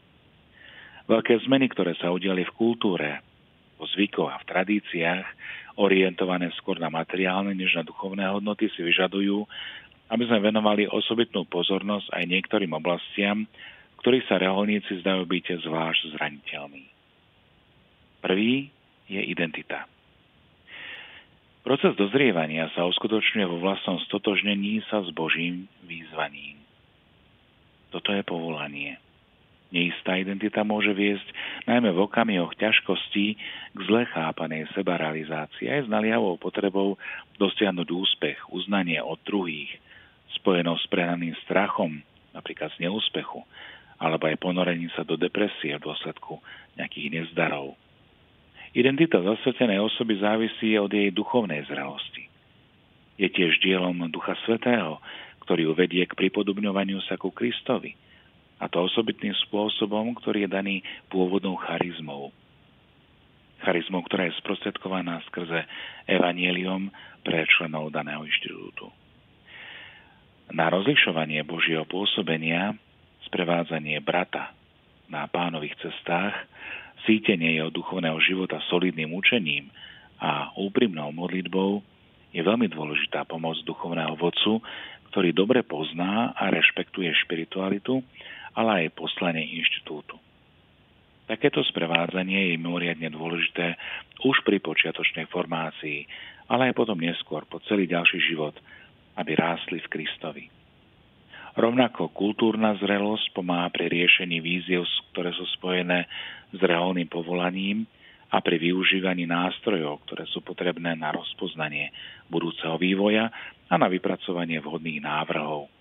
Veľké 1.08 1.39
zmeny, 1.48 1.72
ktoré 1.72 1.96
sa 1.96 2.12
udiali 2.12 2.44
v 2.44 2.55
kultúre, 2.60 3.24
vo 3.79 3.88
zvykoch 3.88 4.27
a 4.27 4.41
v 4.44 4.48
tradíciách, 4.51 5.27
orientované 5.75 6.51
skôr 6.55 6.79
na 6.79 6.91
materiálne 6.91 7.51
než 7.55 7.75
na 7.75 7.84
duchovné 7.84 8.27
hodnoty, 8.32 8.72
si 8.72 8.82
vyžadujú, 8.84 9.44
aby 10.12 10.24
sme 10.27 10.39
venovali 10.39 10.88
osobitnú 10.88 11.48
pozornosť 11.50 12.13
aj 12.13 12.24
niektorým 12.29 12.72
oblastiam, 12.75 13.48
ktorých 14.03 14.27
sa 14.29 14.38
reholníci 14.38 15.01
zdajú 15.01 15.25
byť 15.25 15.65
zvlášť 15.65 16.01
zraniteľní. 16.15 16.86
Prvý 18.22 18.70
je 19.10 19.22
identita. 19.22 19.89
Proces 21.65 21.98
dozrievania 21.98 22.70
sa 22.77 22.86
uskutočňuje 22.86 23.46
vo 23.50 23.58
vlastnom 23.58 23.98
stotožnení 24.05 24.86
sa 24.86 25.01
s 25.01 25.10
Božím 25.10 25.65
výzvaním. 25.82 26.62
Toto 27.89 28.13
je 28.13 28.22
povolanie. 28.22 29.01
Neistá 29.75 30.15
identita 30.15 30.63
môže 30.63 30.96
viesť 30.96 31.27
najmä 31.67 31.91
v 31.91 32.08
okamihoch 32.08 32.55
ťažkostí 32.55 33.36
k 33.75 33.79
zle 33.84 34.08
chápanej 34.08 34.72
sebarealizácii 34.72 35.67
aj 35.67 35.82
s 35.84 35.91
naliavou 35.91 36.39
potrebou 36.39 36.96
dosiahnuť 37.36 37.84
úspech, 37.91 38.39
uznanie 38.55 39.03
od 39.03 39.20
druhých, 39.27 39.67
spojenou 40.39 40.79
s 40.79 40.88
prehnaným 40.88 41.36
strachom, 41.44 42.00
napríklad 42.32 42.72
z 42.79 42.88
neúspechu, 42.88 43.44
alebo 44.00 44.32
aj 44.32 44.39
ponorením 44.39 44.88
sa 44.96 45.03
do 45.03 45.20
depresie 45.20 45.75
v 45.75 45.84
dôsledku 45.84 46.39
nejakých 46.79 47.12
nezdarov. 47.12 47.75
Identita 48.72 49.20
zasvetenej 49.20 49.84
osoby 49.84 50.24
závisí 50.24 50.72
od 50.79 50.88
jej 50.88 51.12
duchovnej 51.12 51.67
zrelosti. 51.67 52.32
Je 53.20 53.27
tiež 53.27 53.60
dielom 53.60 54.08
Ducha 54.08 54.39
Svetého, 54.48 55.03
ktorý 55.44 55.67
ju 55.67 55.74
vedie 55.75 56.08
k 56.08 56.15
pripodobňovaniu 56.15 57.03
sa 57.03 57.20
ku 57.20 57.36
Kristovi– 57.36 57.91
a 58.59 58.65
to 58.71 58.88
osobitným 58.88 59.35
spôsobom, 59.47 60.15
ktorý 60.15 60.47
je 60.47 60.50
daný 60.50 60.75
pôvodnou 61.12 61.59
charizmou. 61.59 62.31
Charizmou, 63.63 64.03
ktorá 64.05 64.29
je 64.29 64.39
sprostredkovaná 64.39 65.19
skrze 65.27 65.67
evanielium 66.07 66.91
pre 67.25 67.43
členov 67.57 67.91
daného 67.91 68.24
inštitútu. 68.24 68.91
Na 70.53 70.69
rozlišovanie 70.69 71.41
Božieho 71.41 71.83
pôsobenia, 71.89 72.77
sprevádzanie 73.25 73.97
brata 74.00 74.53
na 75.09 75.25
pánových 75.25 75.75
cestách, 75.81 76.38
sítenie 77.09 77.57
jeho 77.57 77.74
duchovného 77.74 78.17
života 78.21 78.62
solidným 78.69 79.13
učením 79.13 79.74
a 80.21 80.53
úprimnou 80.57 81.09
modlitbou 81.13 81.81
je 82.33 82.41
veľmi 82.43 82.67
dôležitá 82.69 83.25
pomoc 83.25 83.57
duchovného 83.65 84.13
vodcu, 84.19 84.62
ktorý 85.09 85.31
dobre 85.31 85.63
pozná 85.63 86.35
a 86.35 86.51
rešpektuje 86.51 87.07
špiritualitu 87.25 88.03
ale 88.55 88.88
aj 88.88 88.97
poslanie 88.97 89.43
inštitútu. 89.59 90.15
Takéto 91.25 91.65
sprevádzanie 91.65 92.53
je 92.53 92.62
mimoriadne 92.62 93.09
dôležité 93.09 93.75
už 94.21 94.45
pri 94.45 94.62
počiatočnej 94.62 95.25
formácii, 95.27 96.05
ale 96.47 96.69
aj 96.69 96.77
potom 96.77 97.01
neskôr 97.01 97.43
po 97.50 97.57
celý 97.65 97.89
ďalší 97.89 98.21
život, 98.21 98.53
aby 99.17 99.31
rástli 99.33 99.81
v 99.81 99.89
Kristovi. 99.89 100.45
Rovnako 101.55 102.12
kultúrna 102.12 102.75
zrelosť 102.77 103.31
pomáha 103.31 103.71
pri 103.71 103.88
riešení 103.88 104.43
víziev, 104.43 104.83
ktoré 105.15 105.31
sú 105.31 105.47
spojené 105.55 106.03
s 106.51 106.59
reálnym 106.59 107.07
povolaním 107.07 107.88
a 108.27 108.43
pri 108.43 108.59
využívaní 108.59 109.24
nástrojov, 109.24 110.03
ktoré 110.05 110.27
sú 110.27 110.43
potrebné 110.43 111.00
na 111.00 111.15
rozpoznanie 111.15 111.95
budúceho 112.27 112.75
vývoja 112.75 113.31
a 113.71 113.74
na 113.79 113.88
vypracovanie 113.88 114.59
vhodných 114.59 115.00
návrhov, 115.00 115.71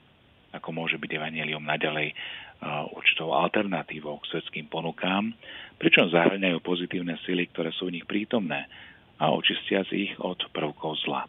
ako 0.55 0.69
môže 0.71 0.95
byť 0.95 1.11
Evangelium 1.11 1.67
naďalej 1.67 2.15
určitou 2.97 3.37
alternatívou 3.37 4.21
k 4.25 4.29
svetským 4.33 4.73
ponukám, 4.73 5.37
pričom 5.77 6.09
zahrňajú 6.09 6.59
pozitívne 6.65 7.21
sily, 7.29 7.53
ktoré 7.53 7.71
sú 7.77 7.93
v 7.93 8.01
nich 8.01 8.07
prítomné 8.09 8.65
a 9.21 9.31
očistiac 9.31 9.89
ich 9.93 10.17
od 10.17 10.41
prvkov 10.51 10.97
zla. 11.05 11.29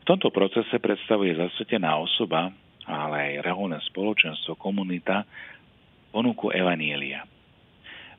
V 0.00 0.04
tomto 0.04 0.28
procese 0.32 0.76
predstavuje 0.80 1.36
zasvetená 1.36 1.96
osoba, 1.96 2.52
ale 2.88 3.16
aj 3.38 3.46
reholné 3.46 3.78
spoločenstvo, 3.92 4.56
komunita, 4.56 5.24
ponuku 6.10 6.50
Evanielia. 6.50 7.24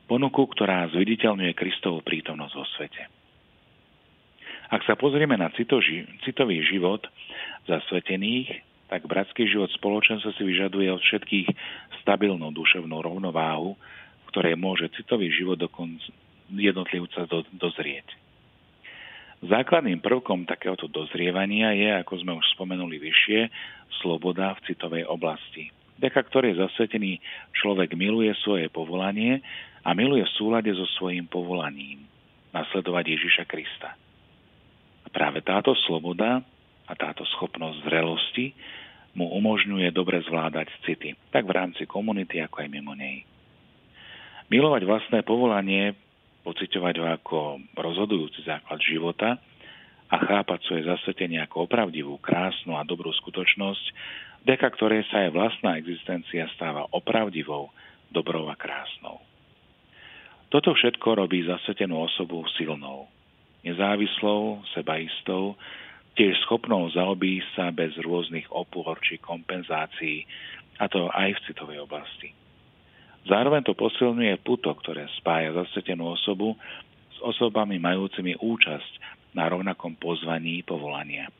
Ponuku, 0.08 0.48
ktorá 0.52 0.88
zviditeľňuje 0.90 1.52
Kristovú 1.54 2.00
prítomnosť 2.02 2.54
vo 2.56 2.66
svete. 2.76 3.02
Ak 4.72 4.80
sa 4.88 4.96
pozrieme 4.96 5.36
na 5.36 5.52
citový 5.52 6.58
život 6.64 7.04
zasvetených, 7.68 8.71
tak 8.92 9.08
bratský 9.08 9.48
život 9.48 9.72
spoločenstva 9.72 10.36
si 10.36 10.44
vyžaduje 10.44 10.92
od 10.92 11.00
všetkých 11.00 11.48
stabilnú 12.04 12.52
duševnú 12.52 13.00
rovnováhu, 13.00 13.72
v 13.72 14.24
ktorej 14.28 14.60
môže 14.60 14.92
citový 14.92 15.32
život 15.32 15.56
jednotlivca 16.52 17.24
do, 17.24 17.40
dozrieť. 17.56 18.04
Základným 19.40 20.04
prvkom 20.04 20.44
takéhoto 20.44 20.92
dozrievania 20.92 21.72
je, 21.72 21.88
ako 22.04 22.20
sme 22.20 22.36
už 22.36 22.44
spomenuli 22.52 23.00
vyššie, 23.00 23.40
sloboda 24.04 24.60
v 24.60 24.64
citovej 24.68 25.08
oblasti, 25.08 25.72
vďaka 25.96 26.20
ktorej 26.28 26.60
zasvetený 26.60 27.16
človek 27.56 27.96
miluje 27.96 28.36
svoje 28.44 28.68
povolanie 28.68 29.40
a 29.88 29.96
miluje 29.96 30.20
v 30.20 30.36
súlade 30.36 30.68
so 30.76 30.84
svojím 31.00 31.24
povolaním 31.32 32.04
nasledovať 32.52 33.04
Ježiša 33.08 33.44
Krista. 33.48 33.96
A 35.02 35.08
práve 35.08 35.40
táto 35.40 35.72
sloboda 35.88 36.44
a 36.86 36.92
táto 36.92 37.24
schopnosť 37.24 37.88
zrelosti 37.88 38.52
mu 39.12 39.28
umožňuje 39.28 39.92
dobre 39.92 40.20
zvládať 40.24 40.72
city, 40.88 41.12
tak 41.28 41.44
v 41.44 41.56
rámci 41.56 41.84
komunity, 41.84 42.40
ako 42.40 42.64
aj 42.64 42.68
mimo 42.72 42.96
nej. 42.96 43.24
Milovať 44.48 44.82
vlastné 44.84 45.20
povolanie, 45.24 45.96
pociťovať 46.44 46.94
ho 47.00 47.06
ako 47.08 47.38
rozhodujúci 47.76 48.44
základ 48.44 48.80
života 48.82 49.38
a 50.12 50.16
chápať 50.20 50.60
svoje 50.68 50.82
zasvetenie 50.84 51.40
ako 51.40 51.64
opravdivú, 51.68 52.20
krásnu 52.20 52.76
a 52.76 52.84
dobrú 52.84 53.12
skutočnosť, 53.16 53.84
vďaka 54.44 54.68
ktorej 54.76 55.08
sa 55.08 55.24
aj 55.24 55.30
vlastná 55.32 55.80
existencia 55.80 56.44
stáva 56.52 56.84
opravdivou, 56.92 57.72
dobrou 58.12 58.48
a 58.52 58.56
krásnou. 58.58 59.24
Toto 60.52 60.76
všetko 60.76 61.16
robí 61.16 61.48
zasvetenú 61.48 62.04
osobu 62.04 62.44
silnou, 62.60 63.08
nezávislou, 63.64 64.60
sebaistou, 64.76 65.56
tiež 66.16 66.36
schopnou 66.44 66.88
zaobísť 66.92 67.48
sa 67.56 67.66
bez 67.72 67.96
rôznych 68.00 68.48
opôr 68.52 68.96
či 69.00 69.16
kompenzácií, 69.16 70.28
a 70.80 70.88
to 70.88 71.08
aj 71.12 71.36
v 71.36 71.42
citovej 71.46 71.78
oblasti. 71.84 72.34
Zároveň 73.28 73.62
to 73.62 73.78
posilňuje 73.78 74.42
puto, 74.42 74.74
ktoré 74.74 75.06
spája 75.20 75.54
zasvetenú 75.54 76.10
osobu 76.18 76.58
s 77.14 77.18
osobami 77.22 77.78
majúcimi 77.78 78.34
účasť 78.34 78.92
na 79.38 79.46
rovnakom 79.46 79.94
pozvaní 79.94 80.66
povolania. 80.66 81.30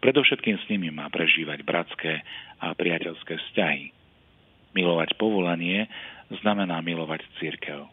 Predovšetkým 0.00 0.56
s 0.56 0.64
nimi 0.70 0.88
má 0.88 1.10
prežívať 1.12 1.60
bratské 1.66 2.24
a 2.62 2.72
priateľské 2.72 3.36
vzťahy. 3.36 3.92
Milovať 4.72 5.18
povolanie 5.18 5.90
znamená 6.40 6.78
milovať 6.80 7.26
církev. 7.42 7.84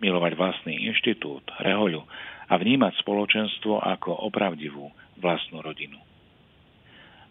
Milovať 0.00 0.32
vlastný 0.34 0.88
inštitút, 0.88 1.44
rehoľu 1.62 2.02
a 2.48 2.54
vnímať 2.56 2.96
spoločenstvo 3.04 3.84
ako 3.84 4.24
opravdivú 4.24 4.88
vlastnú 5.20 5.60
rodinu. 5.60 6.00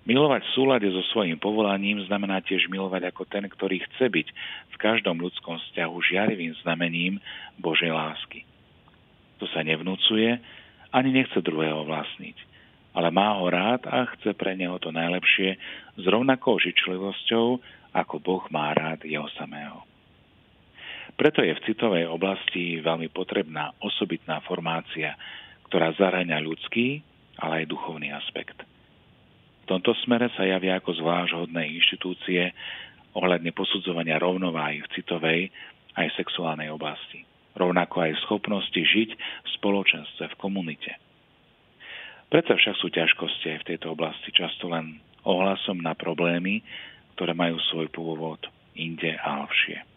Milovať 0.08 0.40
v 0.48 0.54
súlade 0.56 0.88
so 0.88 1.04
svojím 1.12 1.36
povolaním 1.36 2.00
znamená 2.08 2.40
tiež 2.40 2.72
milovať 2.72 3.12
ako 3.12 3.28
ten, 3.28 3.44
ktorý 3.44 3.84
chce 3.92 4.08
byť 4.08 4.28
v 4.72 4.76
každom 4.80 5.20
ľudskom 5.20 5.60
vzťahu 5.60 5.96
žiarivým 6.00 6.56
znamením 6.64 7.20
Božej 7.60 7.92
lásky. 7.92 8.48
To 9.44 9.46
sa 9.52 9.68
nevnúcuje, 9.68 10.40
ani 10.96 11.10
nechce 11.12 11.36
druhého 11.44 11.84
vlastniť, 11.84 12.38
ale 12.96 13.12
má 13.12 13.36
ho 13.36 13.52
rád 13.52 13.84
a 13.84 14.08
chce 14.16 14.32
pre 14.32 14.56
neho 14.56 14.80
to 14.80 14.96
najlepšie 14.96 15.60
s 16.00 16.04
rovnakou 16.08 16.56
žičlivosťou, 16.56 17.60
ako 17.92 18.16
Boh 18.24 18.44
má 18.48 18.72
rád 18.72 19.04
jeho 19.04 19.28
samého. 19.36 19.84
Preto 21.18 21.42
je 21.42 21.58
v 21.58 21.64
citovej 21.66 22.06
oblasti 22.06 22.78
veľmi 22.78 23.10
potrebná 23.10 23.74
osobitná 23.82 24.40
formácia, 24.46 25.18
ktorá 25.66 25.92
zahrania 25.98 26.38
ľudský, 26.38 27.02
ale 27.42 27.66
aj 27.66 27.74
duchovný 27.74 28.14
aspekt– 28.14 28.62
v 29.68 29.76
tomto 29.76 29.92
smere 30.08 30.32
sa 30.32 30.48
javia 30.48 30.80
ako 30.80 30.96
zvlášť 30.96 31.44
hodné 31.44 31.68
inštitúcie 31.76 32.56
ohľadne 33.20 33.52
posudzovania 33.52 34.16
rovnováhy 34.16 34.80
v 34.80 34.92
citovej 34.96 35.52
aj 36.00 36.08
sexuálnej 36.16 36.72
oblasti. 36.72 37.28
Rovnako 37.52 38.08
aj 38.08 38.16
schopnosti 38.24 38.80
žiť 38.80 39.10
v 39.20 39.50
spoločenstve, 39.60 40.24
v 40.32 40.40
komunite. 40.40 40.96
Preto 42.32 42.56
však 42.56 42.80
sú 42.80 42.88
ťažkosti 42.96 43.60
aj 43.60 43.60
v 43.60 43.68
tejto 43.76 43.92
oblasti 43.92 44.32
často 44.32 44.72
len 44.72 45.04
ohlasom 45.28 45.84
na 45.84 45.92
problémy, 46.00 46.64
ktoré 47.20 47.36
majú 47.36 47.60
svoj 47.68 47.92
pôvod 47.92 48.40
inde 48.72 49.20
a 49.20 49.44
hlbšie. 49.44 49.97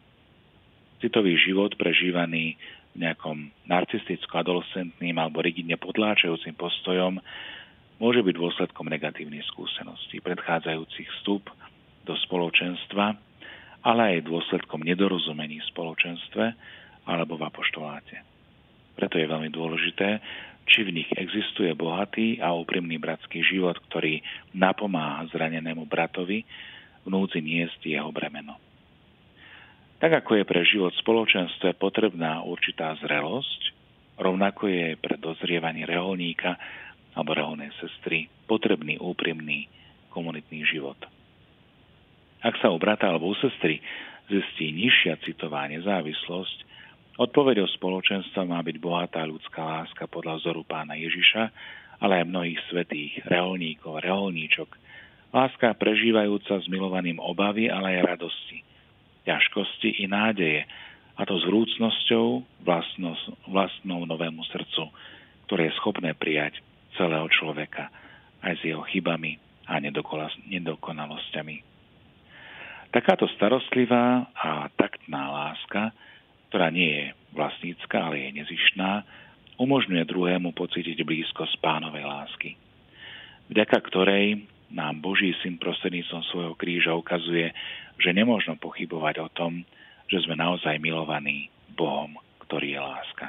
Citový 1.00 1.33
život 1.40 1.73
prežívaný 1.80 2.61
nejakom 2.92 3.49
narcisticko-adolescentným 3.64 5.16
alebo 5.16 5.40
rigidne 5.40 5.80
podláčajúcim 5.80 6.52
postojom 6.52 7.16
môže 7.97 8.21
byť 8.21 8.35
dôsledkom 8.37 8.88
negatívnych 8.88 9.45
skúseností 9.49 10.21
predchádzajúcich 10.21 11.09
vstup 11.21 11.49
do 12.04 12.14
spoločenstva, 12.28 13.16
ale 13.80 14.00
aj 14.16 14.28
dôsledkom 14.28 14.85
nedorozumení 14.85 15.64
v 15.64 15.71
spoločenstve 15.73 16.45
alebo 17.09 17.40
v 17.40 17.49
apoštoláte. 17.49 18.21
Preto 18.97 19.16
je 19.16 19.25
veľmi 19.25 19.49
dôležité, 19.49 20.21
či 20.69 20.85
v 20.85 21.00
nich 21.00 21.11
existuje 21.16 21.73
bohatý 21.73 22.45
a 22.45 22.52
úprimný 22.52 23.00
bratský 23.00 23.40
život, 23.40 23.80
ktorý 23.88 24.21
napomáha 24.52 25.25
zranenému 25.33 25.88
bratovi 25.88 26.45
v 27.02 27.07
núdzi 27.09 27.40
niesť 27.40 27.80
jeho 27.88 28.12
bremeno. 28.12 28.70
Tak 30.00 30.25
ako 30.25 30.40
je 30.40 30.49
pre 30.49 30.64
život 30.64 30.97
v 30.97 31.02
spoločenstve 31.04 31.76
potrebná 31.76 32.40
určitá 32.40 32.97
zrelosť, 33.04 33.76
rovnako 34.17 34.73
je 34.73 34.86
pre 34.97 35.21
dozrievanie 35.21 35.84
reholníka 35.84 36.56
alebo 37.13 37.36
reholnej 37.36 37.69
sestry 37.76 38.32
potrebný 38.49 38.97
úprimný 38.97 39.69
komunitný 40.08 40.65
život. 40.65 40.97
Ak 42.41 42.56
sa 42.65 42.73
u 42.73 42.80
brata 42.80 43.13
alebo 43.13 43.28
u 43.28 43.36
sestry 43.36 43.84
zistí 44.32 44.73
nižšia 44.73 45.21
citová 45.21 45.69
nezávislosť, 45.69 46.58
odpovedou 47.21 47.69
spoločenstva 47.76 48.49
má 48.49 48.65
byť 48.65 48.76
bohatá 48.80 49.21
ľudská 49.28 49.60
láska 49.60 50.08
podľa 50.08 50.41
vzoru 50.41 50.65
pána 50.65 50.97
Ježiša, 50.97 51.43
ale 52.00 52.25
aj 52.25 52.30
mnohých 52.32 52.60
svetých, 52.73 53.21
reholníkov, 53.28 54.00
reholníčok. 54.00 54.73
Láska 55.36 55.76
prežívajúca 55.76 56.56
s 56.56 56.67
milovaným 56.73 57.21
obavy, 57.21 57.69
ale 57.69 58.00
aj 58.00 58.17
radosti, 58.17 58.65
ťažkosti 59.28 60.00
i 60.00 60.06
nádeje, 60.09 60.65
a 61.21 61.28
to 61.28 61.37
s 61.37 61.45
vrúcnosťou 61.45 62.26
vlastnou, 62.65 64.00
novému 64.09 64.41
srdcu, 64.49 64.89
ktoré 65.45 65.69
je 65.69 65.76
schopné 65.76 66.17
prijať 66.17 66.56
celého 66.97 67.28
človeka, 67.28 67.93
aj 68.41 68.56
s 68.56 68.63
jeho 68.65 68.80
chybami 68.89 69.37
a 69.69 69.76
nedokonalosťami. 69.85 71.56
Takáto 72.91 73.28
starostlivá 73.37 74.33
a 74.33 74.67
taktná 74.75 75.28
láska, 75.30 75.93
ktorá 76.49 76.73
nie 76.73 76.89
je 76.89 77.06
vlastnícka, 77.37 78.00
ale 78.00 78.26
je 78.26 78.43
nezišná, 78.43 79.04
umožňuje 79.61 80.02
druhému 80.09 80.56
pocítiť 80.56 81.04
blízkosť 81.04 81.61
pánovej 81.61 82.02
lásky, 82.02 82.50
vďaka 83.52 83.78
ktorej 83.93 84.41
nám 84.71 85.02
Boží 85.02 85.35
syn 85.43 85.59
prostredníctvom 85.59 86.23
svojho 86.30 86.54
kríža 86.54 86.95
ukazuje, 86.95 87.50
že 87.99 88.11
nemôžno 88.15 88.54
pochybovať 88.56 89.23
o 89.23 89.28
tom, 89.30 89.67
že 90.06 90.23
sme 90.25 90.39
naozaj 90.39 90.78
milovaní 90.78 91.50
Bohom, 91.75 92.19
ktorý 92.47 92.78
je 92.78 92.80
láska. 92.80 93.26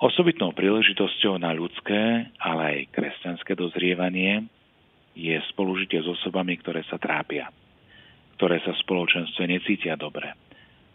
Osobitnou 0.00 0.52
príležitosťou 0.52 1.40
na 1.40 1.54
ľudské, 1.56 2.28
ale 2.36 2.62
aj 2.68 2.92
kresťanské 2.92 3.56
dozrievanie 3.56 4.44
je 5.16 5.38
spolužitie 5.54 6.02
s 6.02 6.08
osobami, 6.10 6.58
ktoré 6.60 6.84
sa 6.90 7.00
trápia, 7.00 7.48
ktoré 8.36 8.60
sa 8.60 8.74
v 8.74 8.82
spoločenstve 8.84 9.48
necítia 9.48 9.94
dobre, 9.94 10.34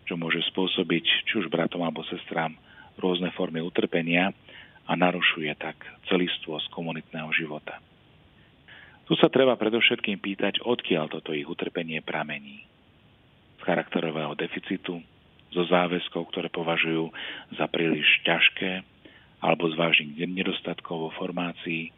čo 0.05 0.19
môže 0.19 0.43
spôsobiť 0.53 1.25
či 1.25 1.33
už 1.41 1.49
bratom 1.49 1.81
alebo 1.81 2.05
sestrám 2.05 2.53
rôzne 2.99 3.31
formy 3.33 3.63
utrpenia 3.63 4.35
a 4.85 4.91
narušuje 4.93 5.57
tak 5.57 5.79
celistvosť 6.11 6.67
komunitného 6.69 7.31
života. 7.33 7.79
Tu 9.09 9.17
sa 9.17 9.25
treba 9.25 9.57
predovšetkým 9.57 10.21
pýtať, 10.21 10.61
odkiaľ 10.61 11.09
toto 11.09 11.33
ich 11.33 11.49
utrpenie 11.49 11.97
pramení. 12.05 12.61
Z 13.57 13.65
charakterového 13.65 14.37
deficitu, 14.37 15.01
zo 15.49 15.63
záväzkov, 15.65 16.29
ktoré 16.29 16.53
považujú 16.53 17.09
za 17.57 17.65
príliš 17.73 18.05
ťažké 18.21 18.85
alebo 19.41 19.65
z 19.65 19.75
vážnych 19.81 20.29
nedostatkov 20.29 21.09
vo 21.09 21.11
formácii, 21.17 21.89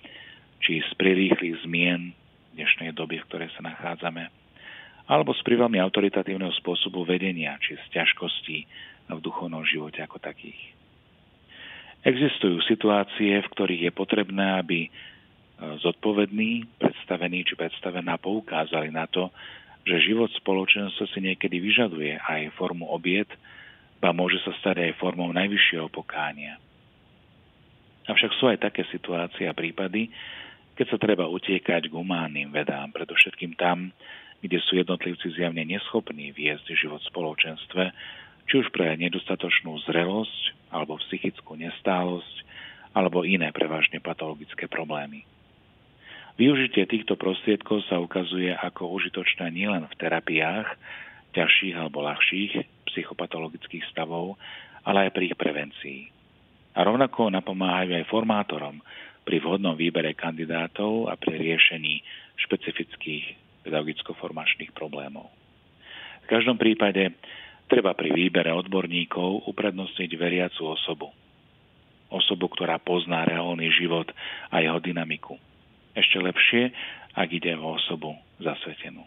či 0.64 0.80
z 0.80 0.92
prirýchlych 0.96 1.68
zmien 1.68 2.16
dnešnej 2.56 2.96
doby, 2.96 3.20
v 3.20 3.28
ktorej 3.28 3.50
sa 3.60 3.66
nachádzame, 3.66 4.32
alebo 5.12 5.36
z 5.36 5.44
veľmi 5.44 5.84
autoritatívneho 5.84 6.56
spôsobu 6.64 7.04
vedenia, 7.04 7.60
či 7.60 7.76
z 7.76 7.86
ťažkostí 7.92 8.58
v 9.12 9.20
duchovnom 9.20 9.68
živote 9.68 10.00
ako 10.00 10.16
takých. 10.24 10.60
Existujú 12.08 12.64
situácie, 12.72 13.36
v 13.44 13.52
ktorých 13.52 13.82
je 13.90 13.92
potrebné, 13.92 14.64
aby 14.64 14.88
zodpovední, 15.62 16.66
predstavení 16.82 17.46
či 17.46 17.54
predstavená 17.54 18.18
poukázali 18.18 18.90
na 18.90 19.06
to, 19.06 19.30
že 19.86 20.14
život 20.14 20.30
spoločenstva 20.38 21.06
si 21.10 21.20
niekedy 21.22 21.58
vyžaduje 21.62 22.18
aj 22.18 22.54
formu 22.58 22.90
obiet, 22.90 23.30
ba 24.02 24.14
môže 24.14 24.42
sa 24.42 24.54
stať 24.58 24.90
aj 24.90 24.98
formou 24.98 25.30
najvyššieho 25.34 25.90
pokánia– 25.94 26.58
Avšak 28.10 28.32
sú 28.42 28.50
aj 28.50 28.66
také 28.66 28.84
situácie 28.90 29.46
a 29.46 29.54
prípady, 29.54 30.10
keď 30.74 30.86
sa 30.90 30.98
treba 30.98 31.30
utiekať 31.30 31.88
k 31.88 31.94
humánnym 31.94 32.50
vedám, 32.50 32.90
predovšetkým 32.90 33.54
tam, 33.56 33.94
kde 34.42 34.58
sú 34.66 34.82
jednotlivci 34.82 35.38
zjavne 35.38 35.62
neschopní 35.62 36.34
viesť 36.34 36.74
život 36.74 37.00
v 37.06 37.12
spoločenstve, 37.14 37.84
či 38.50 38.54
už 38.58 38.74
pre 38.74 38.98
nedostatočnú 38.98 39.78
zrelosť 39.86 40.74
alebo 40.74 40.98
psychickú 41.06 41.54
nestálosť, 41.56 42.44
alebo 42.92 43.24
iné 43.24 43.54
prevažne 43.54 44.02
patologické 44.04 44.66
problémy. 44.66 45.24
Využitie 46.40 46.88
týchto 46.88 47.20
prostriedkov 47.20 47.84
sa 47.88 48.00
ukazuje 48.00 48.52
ako 48.52 48.92
užitočné 48.96 49.52
nielen 49.52 49.88
v 49.88 49.98
terapiách 50.00 50.68
ťažších 51.36 51.76
alebo 51.76 52.04
ľahších 52.04 52.52
psychopatologických 52.92 53.88
stavov, 53.92 54.36
ale 54.84 55.08
aj 55.08 55.12
pri 55.16 55.24
ich 55.32 55.38
prevencii 55.38 56.22
a 56.76 56.80
rovnako 56.88 57.32
napomáhajú 57.32 58.00
aj 58.00 58.06
formátorom 58.08 58.80
pri 59.28 59.38
vhodnom 59.44 59.76
výbere 59.76 60.16
kandidátov 60.16 61.12
a 61.12 61.20
pri 61.20 61.38
riešení 61.38 62.02
špecifických 62.40 63.38
pedagogicko-formačných 63.68 64.74
problémov. 64.74 65.30
V 66.26 66.28
každom 66.32 66.58
prípade 66.58 67.14
treba 67.68 67.94
pri 67.94 68.10
výbere 68.16 68.50
odborníkov 68.56 69.46
uprednostniť 69.46 70.12
veriacu 70.16 70.64
osobu. 70.66 71.12
osobu, 72.12 72.52
ktorá 72.52 72.76
pozná 72.76 73.24
reálny 73.24 73.72
život 73.72 74.12
a 74.52 74.60
jeho 74.60 74.84
dynamiku. 74.84 75.40
Ešte 75.92 76.18
lepšie, 76.24 76.72
ak 77.16 77.28
ide 77.32 77.52
o 77.60 77.76
osobu 77.76 78.16
zasvetenú. 78.40 79.04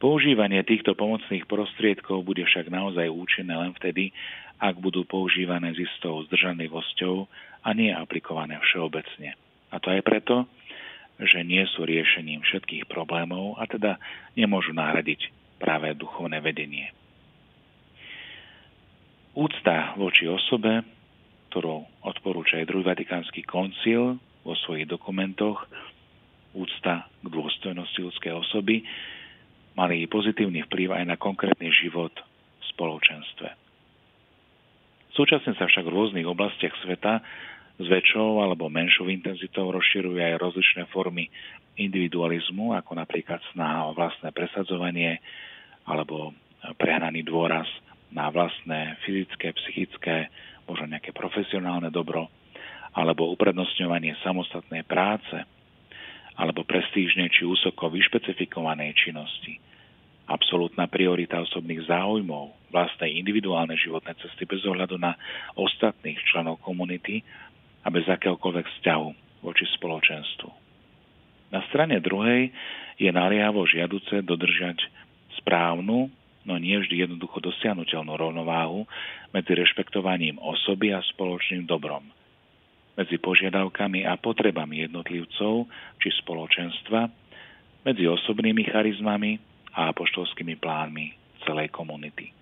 Používanie 0.00 0.60
týchto 0.66 0.92
pomocných 0.98 1.48
prostriedkov 1.48 2.26
bude 2.26 2.44
však 2.44 2.68
naozaj 2.68 3.08
účinné 3.08 3.54
len 3.56 3.72
vtedy, 3.78 4.12
ak 4.60 4.76
budú 4.80 5.06
používané 5.06 5.72
s 5.72 5.80
istou 5.80 6.24
zdržanlivosťou 6.28 7.24
a 7.64 7.68
nie 7.72 7.92
aplikované 7.94 8.60
všeobecne. 8.60 9.36
A 9.72 9.76
to 9.80 9.94
aj 9.94 10.02
preto, 10.04 10.44
že 11.20 11.46
nie 11.46 11.62
sú 11.72 11.86
riešením 11.86 12.42
všetkých 12.42 12.90
problémov 12.90 13.56
a 13.56 13.70
teda 13.70 14.02
nemôžu 14.34 14.74
nahradiť 14.74 15.30
práve 15.62 15.94
duchovné 15.94 16.42
vedenie. 16.42 16.90
Úcta 19.34 19.94
voči 19.98 20.30
osobe, 20.30 20.82
ktorú 21.50 21.86
odporúča 22.06 22.62
aj 22.62 22.68
druhý 22.70 22.86
vatikánsky 22.86 23.46
koncil 23.46 24.18
vo 24.44 24.54
svojich 24.54 24.86
dokumentoch, 24.86 25.64
úcta 26.54 27.10
k 27.24 27.26
dôstojnosti 27.26 27.98
ľudskej 27.98 28.32
osoby, 28.36 28.84
mali 29.74 30.06
pozitívny 30.06 30.62
vplyv 30.70 30.94
aj 30.94 31.04
na 31.08 31.16
konkrétny 31.18 31.72
život 31.74 32.14
v 32.14 32.64
spoločenstve. 32.70 33.48
Súčasne 35.14 35.54
sa 35.58 35.66
však 35.66 35.86
v 35.86 35.94
rôznych 35.94 36.26
oblastiach 36.26 36.74
sveta 36.82 37.22
s 37.74 37.86
väčšou 37.86 38.38
alebo 38.38 38.70
menšou 38.70 39.10
intenzitou 39.10 39.70
rozširujú 39.74 40.18
aj 40.18 40.38
rozličné 40.38 40.82
formy 40.94 41.26
individualizmu, 41.74 42.74
ako 42.78 42.94
napríklad 42.94 43.42
snaha 43.50 43.90
o 43.90 43.96
vlastné 43.98 44.30
presadzovanie 44.30 45.18
alebo 45.86 46.34
prehnaný 46.78 47.26
dôraz 47.26 47.66
na 48.14 48.30
vlastné 48.30 48.94
fyzické, 49.02 49.50
psychické, 49.58 50.30
možno 50.70 50.86
nejaké 50.86 51.10
profesionálne 51.10 51.90
dobro, 51.90 52.30
alebo 52.94 53.34
uprednostňovanie 53.34 54.14
samostatnej 54.22 54.86
práce, 54.86 55.42
alebo 56.34 56.66
prestížnej 56.66 57.30
či 57.30 57.46
úsoko 57.46 57.90
vyšpecifikovanej 57.90 58.94
činnosti. 58.94 59.58
Absolútna 60.24 60.88
priorita 60.88 61.42
osobných 61.42 61.84
záujmov, 61.84 62.72
vlastnej 62.72 63.20
individuálnej 63.20 63.76
životnej 63.76 64.16
cesty 64.18 64.48
bez 64.48 64.64
ohľadu 64.64 64.96
na 64.98 65.14
ostatných 65.54 66.18
členov 66.26 66.58
komunity 66.64 67.20
a 67.84 67.92
bez 67.92 68.08
akéhokoľvek 68.08 68.66
vzťahu 68.66 69.08
voči 69.44 69.64
spoločenstvu. 69.76 70.50
Na 71.52 71.60
strane 71.70 72.00
druhej 72.00 72.50
je 72.98 73.10
naliehavo 73.12 73.62
žiaduce 73.68 74.24
dodržať 74.24 74.80
správnu, 75.38 76.10
no 76.48 76.54
nie 76.56 76.80
vždy 76.80 77.04
jednoducho 77.04 77.38
dosiahnutelnú 77.44 78.16
rovnováhu 78.16 78.88
medzi 79.30 79.52
rešpektovaním 79.54 80.40
osoby 80.40 80.90
a 80.96 81.04
spoločným 81.04 81.68
dobrom, 81.68 82.10
medzi 82.94 83.18
požiadavkami 83.18 84.06
a 84.06 84.14
potrebami 84.18 84.86
jednotlivcov 84.86 85.66
či 85.98 86.08
spoločenstva, 86.22 87.10
medzi 87.84 88.08
osobnými 88.08 88.64
charizmami 88.70 89.36
a 89.76 89.92
apoštolskými 89.92 90.56
plánmi 90.56 91.12
celej 91.44 91.68
komunity. 91.74 92.32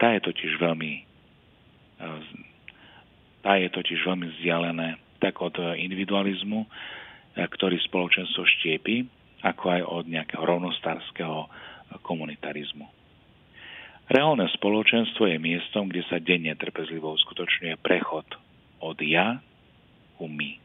Tá 0.00 0.14
je 0.16 0.20
totiž 0.24 0.58
veľmi 0.58 0.92
tá 3.42 3.58
je 3.58 3.68
totiž 3.70 4.06
veľmi 4.06 4.26
vzdialené 4.38 4.98
tak 5.18 5.38
od 5.42 5.58
individualizmu, 5.58 6.66
ktorý 7.34 7.78
spoločenstvo 7.86 8.46
štiepi, 8.46 9.02
ako 9.42 9.64
aj 9.66 9.82
od 9.82 10.04
nejakého 10.06 10.42
rovnostárskeho 10.42 11.50
komunitarizmu. 12.02 12.86
Reálne 14.08 14.46
spoločenstvo 14.54 15.26
je 15.26 15.38
miestom, 15.42 15.90
kde 15.90 16.02
sa 16.06 16.22
denne 16.22 16.54
trpezlivo 16.54 17.12
uskutočňuje 17.18 17.78
prechod 17.82 18.26
od 18.78 18.98
ja 19.02 19.42
ku 20.18 20.26
my. 20.26 20.58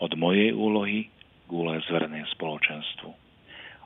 Od 0.00 0.12
mojej 0.16 0.56
úlohy 0.56 1.12
k 1.46 1.50
úlohe 1.52 1.84
zvernej 1.84 2.24
spoločenstvu. 2.32 3.10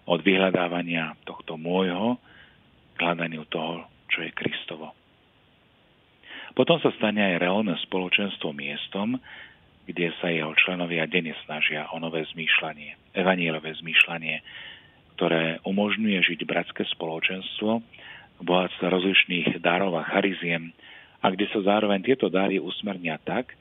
Od 0.06 0.20
vyhľadávania 0.22 1.18
tohto 1.26 1.58
môjho 1.58 2.22
k 2.94 2.98
hľadaniu 3.02 3.42
toho, 3.50 3.90
čo 4.06 4.22
je 4.22 4.30
Kristovo. 4.30 4.94
Potom 6.56 6.80
sa 6.80 6.88
stane 6.96 7.20
aj 7.20 7.42
reálne 7.42 7.76
spoločenstvo 7.84 8.54
miestom, 8.56 9.20
kde 9.84 10.08
sa 10.18 10.32
jeho 10.32 10.56
členovia 10.56 11.04
denne 11.04 11.36
snažia 11.44 11.84
o 11.92 12.00
nové 12.00 12.24
zmýšľanie, 12.32 13.12
evanielové 13.12 13.76
zmýšľanie, 13.76 14.40
ktoré 15.18 15.60
umožňuje 15.68 16.18
žiť 16.32 16.40
bratské 16.48 16.88
spoločenstvo, 16.96 17.84
bohatstva 18.40 18.86
rozličných 18.88 19.60
darov 19.60 19.96
a 20.00 20.08
chariziem 20.08 20.72
a 21.20 21.32
kde 21.32 21.48
sa 21.52 21.60
zároveň 21.64 22.04
tieto 22.04 22.28
dary 22.28 22.60
usmernia 22.60 23.16
tak, 23.20 23.52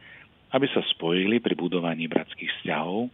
aby 0.56 0.72
sa 0.72 0.80
spojili 0.96 1.44
pri 1.44 1.60
budovaní 1.60 2.08
bratských 2.08 2.63
vzťahov, 2.63 3.12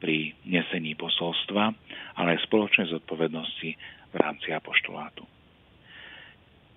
pri 0.00 0.32
nesení 0.48 0.96
posolstva, 0.96 1.74
ale 2.16 2.28
aj 2.38 2.48
spoločnej 2.48 2.88
zodpovednosti 2.88 3.70
v 4.08 4.16
rámci 4.16 4.48
apoštolátu. 4.56 5.26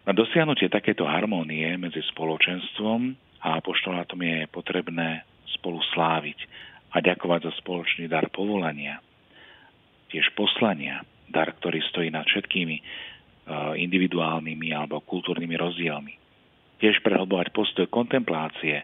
Na 0.04 0.12
dosiahnutie 0.12 0.68
takéto 0.68 1.06
harmónie 1.06 1.78
medzi 1.78 2.02
spoločenstvom 2.12 3.14
a 3.46 3.62
apoštolátom 3.62 4.20
je 4.20 4.50
potrebné 4.50 5.24
spolu 5.54 5.80
sláviť 5.94 6.50
a 6.92 7.00
ďakovať 7.00 7.48
za 7.48 7.54
spoločný 7.62 8.10
dar 8.10 8.28
povolania, 8.34 9.00
tiež 10.12 10.34
poslania, 10.36 11.06
dar, 11.32 11.56
ktorý 11.56 11.80
stojí 11.88 12.12
nad 12.12 12.28
všetkými 12.28 12.76
e, 12.76 12.84
individuálnymi 13.80 14.76
alebo 14.76 15.00
kultúrnymi 15.06 15.56
rozdielmi. 15.56 16.14
Tiež 16.84 17.00
prehlbovať 17.06 17.54
postoj 17.56 17.88
kontemplácie 17.88 18.84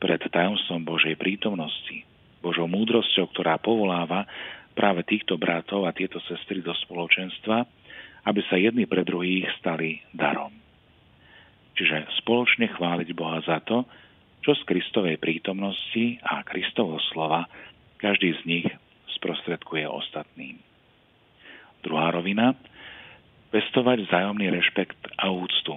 pred 0.00 0.18
tajomstvom 0.32 0.82
Božej 0.82 1.14
prítomnosti, 1.20 2.08
Božou 2.40 2.64
múdrosťou, 2.64 3.28
ktorá 3.36 3.60
povoláva 3.60 4.24
práve 4.72 5.04
týchto 5.04 5.36
bratov 5.36 5.84
a 5.84 5.92
tieto 5.92 6.16
sestry 6.24 6.64
do 6.64 6.72
spoločenstva, 6.72 7.68
aby 8.24 8.40
sa 8.48 8.56
jedni 8.56 8.88
pre 8.88 9.04
druhých 9.04 9.44
stali 9.60 10.00
darom. 10.16 10.56
Čiže 11.76 12.08
spoločne 12.24 12.72
chváliť 12.72 13.08
Boha 13.12 13.44
za 13.44 13.60
to, 13.60 13.84
čo 14.40 14.56
z 14.56 14.62
Kristovej 14.64 15.20
prítomnosti 15.20 16.16
a 16.24 16.40
Kristovo 16.48 16.96
slova 17.12 17.44
každý 18.00 18.32
z 18.40 18.42
nich 18.48 18.66
sprostredkuje 19.20 19.84
ostatným. 19.84 20.56
Druhá 21.84 22.08
rovina, 22.12 22.56
pestovať 23.52 24.08
vzájomný 24.08 24.48
rešpekt 24.48 25.00
a 25.20 25.28
úctu, 25.28 25.76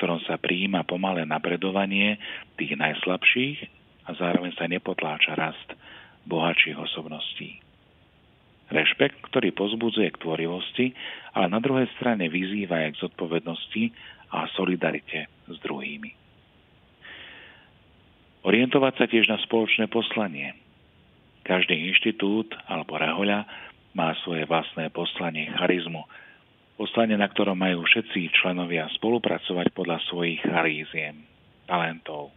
ktorom 0.00 0.24
sa 0.24 0.40
prijíma 0.40 0.88
pomalé 0.88 1.28
napredovanie 1.28 2.16
tých 2.56 2.72
najslabších 2.72 3.68
a 4.08 4.16
zároveň 4.16 4.56
sa 4.56 4.64
nepotláča 4.64 5.36
rast 5.36 5.76
bohatších 6.24 6.80
osobností. 6.80 7.60
Rešpekt, 8.72 9.20
ktorý 9.28 9.52
pozbudzuje 9.52 10.08
k 10.08 10.20
tvorivosti, 10.24 10.96
ale 11.36 11.52
na 11.52 11.60
druhej 11.60 11.84
strane 12.00 12.32
vyzýva 12.32 12.88
aj 12.88 12.96
k 12.96 13.00
zodpovednosti 13.04 13.82
a 14.32 14.48
solidarite 14.56 15.28
s 15.44 15.56
druhými. 15.60 16.16
Orientovať 18.40 18.94
sa 18.96 19.04
tiež 19.04 19.28
na 19.28 19.36
spoločné 19.44 19.92
poslanie. 19.92 20.56
Každý 21.44 21.76
inštitút 21.92 22.56
alebo 22.64 22.96
rehoľa 22.96 23.44
má 23.92 24.16
svoje 24.24 24.48
vlastné 24.48 24.88
poslanie 24.94 25.50
charizmu. 25.60 26.08
Poslanie, 26.80 27.12
na 27.20 27.28
ktorom 27.28 27.60
majú 27.60 27.84
všetci 27.84 28.32
členovia 28.40 28.88
spolupracovať 28.96 29.68
podľa 29.76 30.00
svojich 30.08 30.40
charíziem, 30.40 31.28
talentov. 31.68 32.32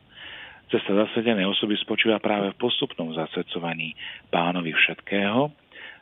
Cesta 0.68 0.92
zasvedenej 0.92 1.48
osoby 1.48 1.80
spočíva 1.80 2.20
práve 2.20 2.52
v 2.52 2.60
postupnom 2.60 3.16
zasvedcovaní 3.16 3.96
pánovi 4.36 4.76
všetkého, 4.76 5.48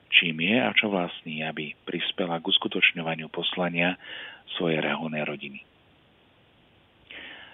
čím 0.10 0.42
je 0.42 0.58
a 0.58 0.74
čo 0.74 0.90
vlastní, 0.90 1.46
aby 1.46 1.78
prispela 1.86 2.42
k 2.42 2.50
uskutočňovaniu 2.50 3.30
poslania 3.30 4.02
svojej 4.58 4.82
reholnej 4.90 5.22
rodiny. 5.22 5.62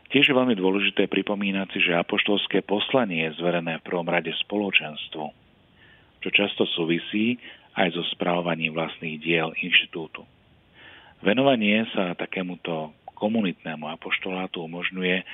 Tiež 0.07 0.31
je 0.31 0.39
veľmi 0.39 0.55
dôležité 0.55 1.11
pripomínať 1.11 1.67
si, 1.75 1.83
že 1.83 1.99
apoštolské 1.99 2.63
poslanie 2.63 3.27
je 3.27 3.43
zverené 3.43 3.83
v 3.83 3.87
prvom 3.91 4.07
rade 4.07 4.31
spoločenstvu, 4.47 5.25
čo 6.23 6.29
často 6.31 6.63
súvisí 6.79 7.35
aj 7.75 7.91
so 7.91 8.07
správovaním 8.15 8.71
vlastných 8.71 9.19
diel 9.19 9.51
inštitútu. 9.59 10.23
Venovanie 11.21 11.85
sa 11.97 12.13
takémuto 12.13 12.93
komunitnému 13.17 13.89
apoštolátu 13.89 14.61
umožňuje 14.69 15.25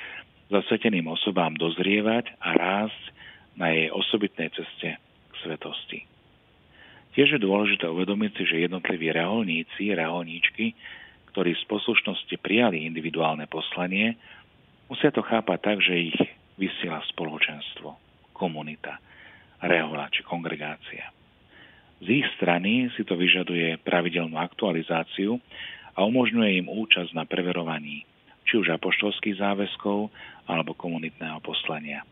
zasveteným 0.47 1.11
osobám 1.11 1.51
dozrievať 1.59 2.31
a 2.39 2.55
rásť 2.55 3.03
na 3.59 3.69
jej 3.73 3.91
osobitnej 3.91 4.49
ceste 4.55 4.95
k 4.95 5.33
svetosti. 5.43 6.07
Tiež 7.13 7.37
je 7.37 7.45
dôležité 7.45 7.85
uvedomiť 7.85 8.31
si, 8.33 8.43
že 8.49 8.65
jednotliví 8.65 9.13
reholníci, 9.13 9.93
reholníčky, 9.93 10.73
ktorí 11.33 11.53
z 11.53 11.65
poslušnosti 11.69 12.35
prijali 12.41 12.89
individuálne 12.89 13.45
poslanie, 13.45 14.17
musia 14.89 15.13
to 15.13 15.21
chápať 15.21 15.59
tak, 15.61 15.77
že 15.81 16.13
ich 16.13 16.17
vysiela 16.57 17.01
spoločenstvo, 17.13 17.97
komunita, 18.33 18.97
rehola 19.61 20.09
či 20.09 20.25
kongregácia. 20.25 21.09
Z 22.03 22.11
ich 22.11 22.27
strany 22.35 22.91
si 22.99 23.07
to 23.07 23.15
vyžaduje 23.15 23.79
pravidelnú 23.79 24.35
aktualizáciu 24.35 25.39
a 25.95 26.03
umožňuje 26.03 26.59
im 26.59 26.67
účasť 26.67 27.15
na 27.15 27.23
preverovaní 27.23 28.03
či 28.43 28.59
už 28.59 28.75
apoštolských 28.75 29.39
záväzkov 29.39 30.11
alebo 30.51 30.75
komunitného 30.75 31.39
poslania. 31.39 32.03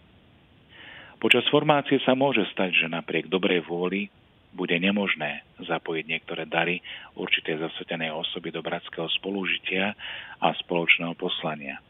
Počas 1.19 1.43
formácie 1.51 1.99
sa 2.07 2.15
môže 2.15 2.47
stať, 2.55 2.71
že 2.71 2.87
napriek 2.87 3.27
dobrej 3.27 3.67
vôli 3.67 4.07
bude 4.55 4.79
nemožné 4.79 5.43
zapojiť 5.59 6.05
niektoré 6.07 6.47
dary 6.47 6.79
určitej 7.19 7.59
zasvetenej 7.59 8.15
osoby 8.15 8.47
do 8.47 8.63
bratského 8.63 9.11
spolužitia 9.19 9.91
a 10.39 10.47
spoločného 10.55 11.19
poslania. 11.19 11.83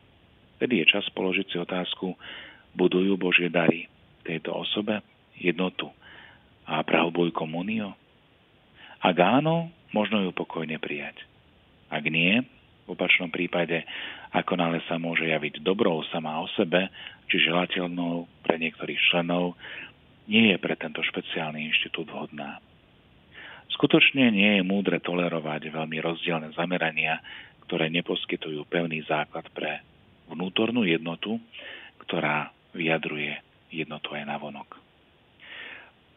Tedy 0.57 0.81
je 0.81 0.89
čas 0.89 1.05
položiť 1.13 1.53
si 1.53 1.57
otázku, 1.61 2.17
budujú 2.73 3.13
Božie 3.13 3.53
dary 3.53 3.85
tejto 4.25 4.57
osobe 4.57 5.05
jednotu 5.37 5.93
a 6.71 6.79
prahobujú 6.88 7.36
komunio? 7.36 7.91
Ak 9.03 9.19
áno, 9.19 9.67
možno 9.91 10.23
ju 10.23 10.31
pokojne 10.31 10.79
prijať. 10.79 11.19
Ak 11.91 12.07
nie, 12.07 12.39
v 12.88 12.88
opačnom 12.95 13.27
prípade, 13.27 13.84
ako 14.31 14.55
nále 14.55 14.79
sa 14.88 14.95
môže 14.95 15.27
javiť 15.27 15.60
dobrou 15.60 15.99
sama 16.07 16.39
o 16.39 16.47
sebe, 16.55 16.88
či 17.27 17.43
želateľnou 17.43 18.23
pre 18.47 18.55
niektorých 18.55 18.99
členov, 19.12 19.60
nie 20.31 20.55
je 20.55 20.57
pre 20.63 20.79
tento 20.79 21.03
špeciálny 21.03 21.67
inštitút 21.67 22.07
vhodná. 22.07 22.63
Skutočne 23.75 24.31
nie 24.31 24.60
je 24.60 24.63
múdre 24.63 25.03
tolerovať 25.03 25.67
veľmi 25.75 25.97
rozdielne 25.99 26.55
zamerania, 26.55 27.19
ktoré 27.67 27.91
neposkytujú 27.91 28.63
pevný 28.71 29.03
základ 29.03 29.47
pre 29.51 29.84
vnútornú 30.31 30.88
jednotu, 30.88 31.39
ktorá 32.07 32.51
vyjadruje 32.71 33.36
jednotu 33.71 34.15
aj 34.15 34.23
navonok. 34.27 34.90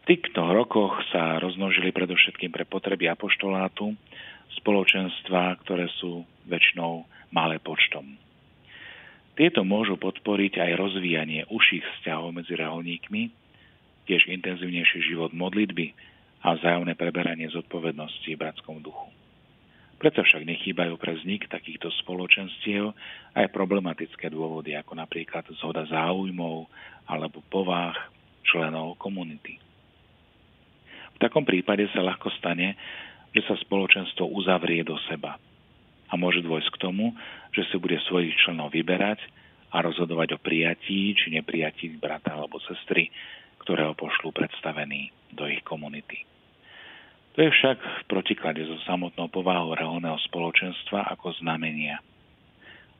Týchto 0.04 0.52
rokoch 0.52 1.00
sa 1.08 1.40
rozmnožili 1.40 1.88
predovšetkým 1.88 2.52
pre 2.52 2.68
potreby 2.68 3.08
apoštolátu 3.08 3.96
spoločenstva, 4.60 5.56
ktoré 5.64 5.88
sú 5.96 6.28
väčšinou 6.44 7.08
malé 7.32 7.56
počtom. 7.56 8.20
Tieto 9.32 9.64
môžu 9.64 9.96
podporiť 9.96 10.60
aj 10.60 10.76
rozvíjanie 10.76 11.48
užších 11.48 11.80
vzťahov 11.80 12.36
medzi 12.36 12.52
reholníkmi, 12.52 13.32
tiež 14.04 14.28
intenzívnejší 14.28 15.08
život 15.08 15.32
modlitby 15.32 15.96
a 16.44 16.52
vzájomné 16.52 16.92
preberanie 17.00 17.48
zodpovednosti 17.48 18.28
v 18.28 18.40
bratskom 18.44 18.84
duchu. 18.84 19.08
Preto 19.96 20.20
však 20.20 20.44
nechýbajú 20.44 21.00
pre 21.00 21.16
vznik 21.16 21.48
takýchto 21.48 21.88
spoločenstiev 22.04 22.92
aj 23.32 23.46
problematické 23.56 24.28
dôvody, 24.28 24.76
ako 24.76 25.00
napríklad 25.00 25.48
zhoda 25.56 25.88
záujmov 25.88 26.68
alebo 27.08 27.40
povách 27.48 28.12
členov 28.44 29.00
komunity. 29.00 29.64
V 31.14 31.22
takom 31.22 31.46
prípade 31.46 31.86
sa 31.94 32.02
ľahko 32.02 32.30
stane, 32.36 32.74
že 33.34 33.42
sa 33.46 33.54
spoločenstvo 33.58 34.30
uzavrie 34.30 34.82
do 34.82 34.98
seba– 35.06 35.38
a 36.10 36.14
môže 36.14 36.46
dôjsť 36.46 36.70
k 36.78 36.80
tomu, 36.80 37.10
že 37.50 37.66
si 37.66 37.76
bude 37.80 37.98
svojich 38.06 38.38
členov 38.46 38.70
vyberať 38.70 39.18
a 39.74 39.82
rozhodovať 39.82 40.36
o 40.36 40.42
prijatí 40.42 41.18
či 41.18 41.34
neprijatí 41.34 41.98
brata 41.98 42.38
alebo 42.38 42.62
sestry, 42.62 43.10
ktorého 43.58 43.98
pošlú 43.98 44.30
predstavený 44.30 45.10
do 45.34 45.50
ich 45.50 45.64
komunity. 45.66 46.22
To 47.34 47.42
je 47.42 47.50
však 47.50 47.78
v 47.82 48.02
protiklade 48.06 48.62
so 48.62 48.78
samotnou 48.86 49.26
povahou 49.26 49.74
reholného 49.74 50.14
spoločenstva 50.30 51.10
ako 51.18 51.34
znamenia. 51.42 51.98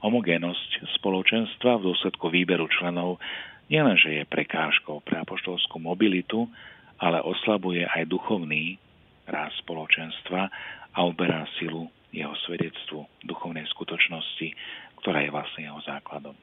Homogénosť 0.02 0.98
spoločenstva 0.98 1.78
v 1.78 1.94
dôsledku 1.94 2.34
výberu 2.34 2.66
členov 2.66 3.22
nielenže 3.70 4.10
je 4.10 4.26
prekážkou 4.26 5.06
pre 5.06 5.22
apoštolskú 5.22 5.78
mobilitu, 5.78 6.50
ale 6.98 7.18
oslabuje 7.22 7.86
aj 7.86 8.06
duchovný 8.10 8.78
ráz 9.26 9.54
spoločenstva 9.64 10.50
a 10.94 10.98
uberá 11.02 11.48
silu 11.58 11.90
jeho 12.14 12.34
svedectvu 12.46 13.04
duchovnej 13.26 13.66
skutočnosti, 13.74 14.54
ktorá 15.02 15.26
je 15.26 15.34
vlastne 15.34 15.62
jeho 15.66 15.80
základom. 15.82 16.36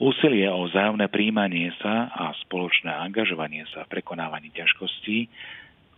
Úsilie 0.00 0.48
o 0.48 0.64
vzájomné 0.64 1.12
príjmanie 1.12 1.70
sa 1.76 2.08
a 2.08 2.32
spoločné 2.48 2.88
angažovanie 2.88 3.68
sa 3.68 3.84
v 3.84 4.00
prekonávaní 4.00 4.48
ťažkostí, 4.56 5.28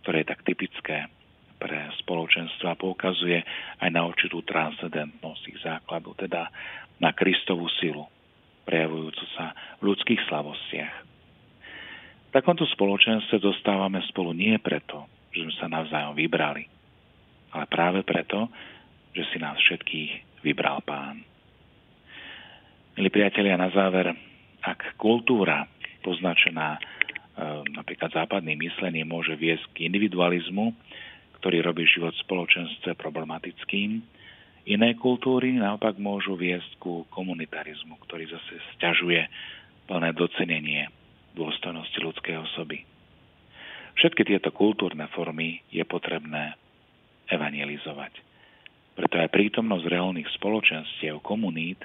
ktoré 0.03 0.21
je 0.21 0.29
tak 0.35 0.43
typické 0.43 1.07
pre 1.55 1.87
spoločenstva, 2.03 2.75
poukazuje 2.75 3.39
aj 3.79 3.89
na 3.95 4.03
určitú 4.03 4.43
transcendentnosť 4.43 5.43
ich 5.47 5.59
základu, 5.63 6.11
teda 6.19 6.51
na 6.99 7.15
Kristovú 7.15 7.71
silu, 7.79 8.03
prejavujúcu 8.67 9.23
sa 9.39 9.55
v 9.79 9.95
ľudských 9.95 10.19
slavostiach. 10.27 11.02
Takomto 12.33 12.65
spoločenstve 12.65 13.37
zostávame 13.37 14.01
spolu 14.09 14.33
nie 14.33 14.57
preto, 14.57 15.05
že 15.29 15.45
sme 15.45 15.53
sa 15.53 15.69
navzájom 15.69 16.17
vybrali, 16.17 16.65
ale 17.53 17.65
práve 17.69 18.01
preto, 18.01 18.49
že 19.13 19.21
si 19.29 19.37
nás 19.37 19.53
všetkých 19.61 20.41
vybral 20.41 20.81
pán. 20.81 21.21
Milí 22.97 23.13
priatelia, 23.13 23.53
na 23.53 23.69
záver, 23.69 24.17
ak 24.65 24.97
kultúra 24.97 25.69
poznačená 26.01 26.73
e, 26.73 26.79
napríklad 27.77 28.09
západným 28.09 28.65
myslením 28.65 29.13
môže 29.13 29.37
viesť 29.37 29.69
k 29.77 29.85
individualizmu, 29.93 30.73
ktorý 31.37 31.61
robí 31.61 31.85
život 31.85 32.17
v 32.17 32.25
spoločenstve 32.25 32.97
problematickým, 32.97 34.01
iné 34.73 34.89
kultúry 34.97 35.53
naopak 35.53 36.01
môžu 36.01 36.33
viesť 36.33 36.81
ku 36.81 37.05
komunitarizmu, 37.13 37.93
ktorý 38.09 38.25
zase 38.25 38.57
stiažuje 38.73 39.21
plné 39.85 40.17
docenenie 40.17 40.89
dôstojnosti 41.33 41.97
ľudskej 41.99 42.35
osoby. 42.39 42.85
Všetky 43.93 44.25
tieto 44.25 44.49
kultúrne 44.49 45.05
formy 45.13 45.61
je 45.69 45.85
potrebné 45.85 46.57
evangelizovať. 47.29 48.13
Preto 48.93 49.15
aj 49.17 49.33
prítomnosť 49.33 49.85
reálnych 49.89 50.29
spoločenstiev, 50.37 51.21
komunít, 51.25 51.81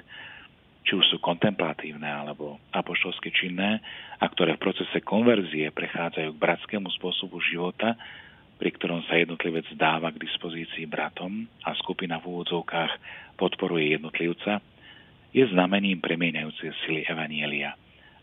či 0.85 0.97
už 0.97 1.05
sú 1.09 1.17
kontemplatívne 1.21 2.05
alebo 2.05 2.57
apoštolsky 2.73 3.29
činné 3.29 3.81
a 4.17 4.25
ktoré 4.25 4.57
v 4.57 4.63
procese 4.69 5.01
konverzie 5.05 5.69
prechádzajú 5.69 6.33
k 6.33 6.41
bratskému 6.41 6.89
spôsobu 6.97 7.41
života, 7.45 7.93
pri 8.57 8.69
ktorom 8.73 9.05
sa 9.05 9.17
jednotlivec 9.17 9.69
dáva 9.77 10.09
k 10.09 10.21
dispozícii 10.21 10.89
bratom 10.89 11.45
a 11.65 11.77
skupina 11.77 12.17
v 12.17 12.29
úvodzovkách 12.33 12.93
podporuje 13.37 13.95
jednotlivca, 13.95 14.59
je 15.29 15.45
znamením 15.53 16.01
premieňajúcej 16.01 16.73
sily 16.85 17.01
Evanielia 17.05 17.77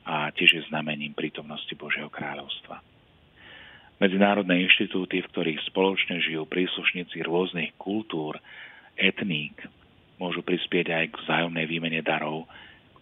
a 0.07 0.31
tiež 0.31 0.51
je 0.55 0.63
znamením 0.71 1.13
prítomnosti 1.19 1.75
Božieho 1.75 2.07
kráľovstva. 2.07 2.79
Medzinárodné 3.99 4.63
inštitúty, 4.63 5.25
v 5.25 5.31
ktorých 5.35 5.67
spoločne 5.67 6.23
žijú 6.23 6.47
príslušníci 6.47 7.27
rôznych 7.27 7.75
kultúr, 7.81 8.39
etník, 8.95 9.59
môžu 10.23 10.47
prispieť 10.47 10.95
aj 10.95 11.05
k 11.11 11.21
vzájomnej 11.27 11.67
výmene 11.67 12.01
darov, 12.07 12.47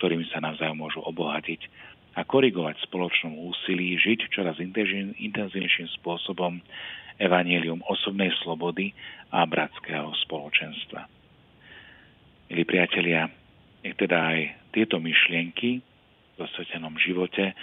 ktorými 0.00 0.24
sa 0.32 0.40
navzájom 0.40 0.80
môžu 0.80 1.04
obohatiť 1.04 1.66
a 2.14 2.22
korigovať 2.22 2.78
spoločnom 2.86 3.34
úsilí 3.36 3.98
žiť 3.98 4.30
čoraz 4.30 4.56
intenzívnejším 4.62 5.90
spôsobom 5.98 6.62
evanílium 7.18 7.82
osobnej 7.86 8.30
slobody 8.42 8.94
a 9.34 9.42
bratského 9.46 10.14
spoločenstva. 10.26 11.06
Milí 12.50 12.64
priatelia, 12.66 13.30
nech 13.82 13.98
teda 13.98 14.30
aj 14.30 14.38
tieto 14.70 15.02
myšlienky 15.02 15.82
v 16.34 16.38
osvetenom 16.42 16.94
živote 16.98 17.54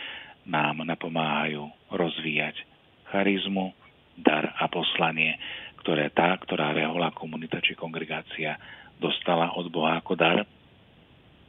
nám 0.47 0.81
napomáhajú 0.87 1.69
rozvíjať 1.91 2.55
charizmu, 3.11 3.75
dar 4.17 4.53
a 4.59 4.67
poslanie, 4.67 5.35
ktoré 5.81 6.13
tá, 6.13 6.35
ktorá 6.37 6.71
reholá 6.75 7.09
komunita 7.11 7.57
či 7.63 7.73
kongregácia 7.73 8.55
dostala 9.01 9.49
od 9.57 9.67
Boha 9.73 9.97
ako 9.97 10.13
dar. 10.13 10.45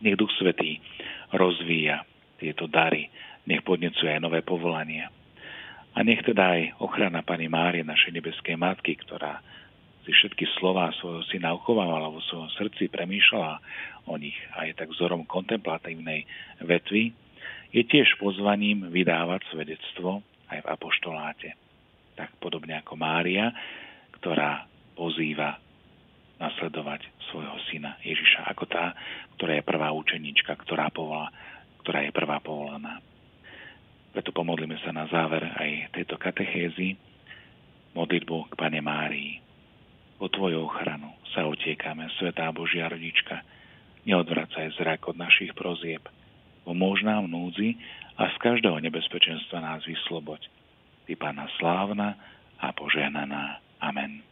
Nech 0.03 0.17
Duch 0.19 0.33
Svetý 0.41 0.81
rozvíja 1.31 2.03
tieto 2.41 2.67
dary, 2.67 3.13
nech 3.47 3.63
podnecuje 3.63 4.09
aj 4.09 4.21
nové 4.25 4.43
povolania. 4.43 5.13
A 5.93 6.01
nech 6.01 6.25
teda 6.25 6.57
aj 6.57 6.63
ochrana 6.81 7.21
Pani 7.21 7.47
Márie, 7.53 7.85
našej 7.85 8.17
nebeskej 8.19 8.57
matky, 8.57 8.97
ktorá 9.05 9.45
si 10.03 10.11
všetky 10.11 10.45
slova 10.59 10.91
svojho 10.99 11.23
syna 11.31 11.55
uchovávala 11.55 12.11
vo 12.11 12.19
svojom 12.27 12.51
srdci, 12.59 12.91
premýšľala 12.91 13.63
o 14.11 14.19
nich 14.19 14.35
a 14.59 14.67
je 14.67 14.75
tak 14.75 14.91
vzorom 14.91 15.23
kontemplatívnej 15.27 16.27
vetvy, 16.59 17.15
je 17.73 17.83
tiež 17.87 18.19
pozvaním 18.19 18.91
vydávať 18.91 19.47
svedectvo 19.55 20.21
aj 20.51 20.59
v 20.61 20.71
apoštoláte. 20.71 21.49
Tak 22.19 22.37
podobne 22.43 22.83
ako 22.83 22.99
Mária, 22.99 23.55
ktorá 24.21 24.67
pozýva 24.93 25.57
nasledovať 26.37 27.07
svojho 27.31 27.57
syna 27.71 27.97
Ježiša 28.03 28.51
ako 28.51 28.67
tá, 28.67 28.93
ktorá 29.39 29.57
je 29.57 29.65
prvá 29.65 29.89
učenička, 29.95 30.53
ktorá, 30.67 30.91
povolá, 30.91 31.31
ktorá 31.87 32.03
je 32.05 32.13
prvá 32.13 32.43
povolaná. 32.43 32.99
Preto 34.13 34.35
pomodlíme 34.35 34.77
sa 34.85 34.93
na 34.93 35.09
záver 35.09 35.41
aj 35.41 35.97
tejto 35.97 36.21
katechézy 36.21 36.99
modlitbu 37.97 38.53
k 38.53 38.55
Pane 38.59 38.81
Márii. 38.85 39.52
O 40.23 40.31
Tvoju 40.31 40.71
ochranu 40.71 41.11
sa 41.35 41.51
otiekame, 41.51 42.07
Svetá 42.15 42.47
Božia 42.55 42.87
rodička. 42.87 43.43
Neodvracaj 44.07 44.79
zrak 44.79 45.11
od 45.11 45.19
našich 45.19 45.51
prozieb. 45.51 46.07
Pomôž 46.63 47.03
nám 47.03 47.27
núdzi 47.27 47.75
a 48.15 48.31
z 48.31 48.37
každého 48.39 48.79
nebezpečenstva 48.87 49.59
nás 49.59 49.83
vysloboď. 49.83 50.47
Ty 51.11 51.19
Pána 51.19 51.51
slávna 51.59 52.15
a 52.63 52.71
poženaná. 52.71 53.59
Amen. 53.83 54.32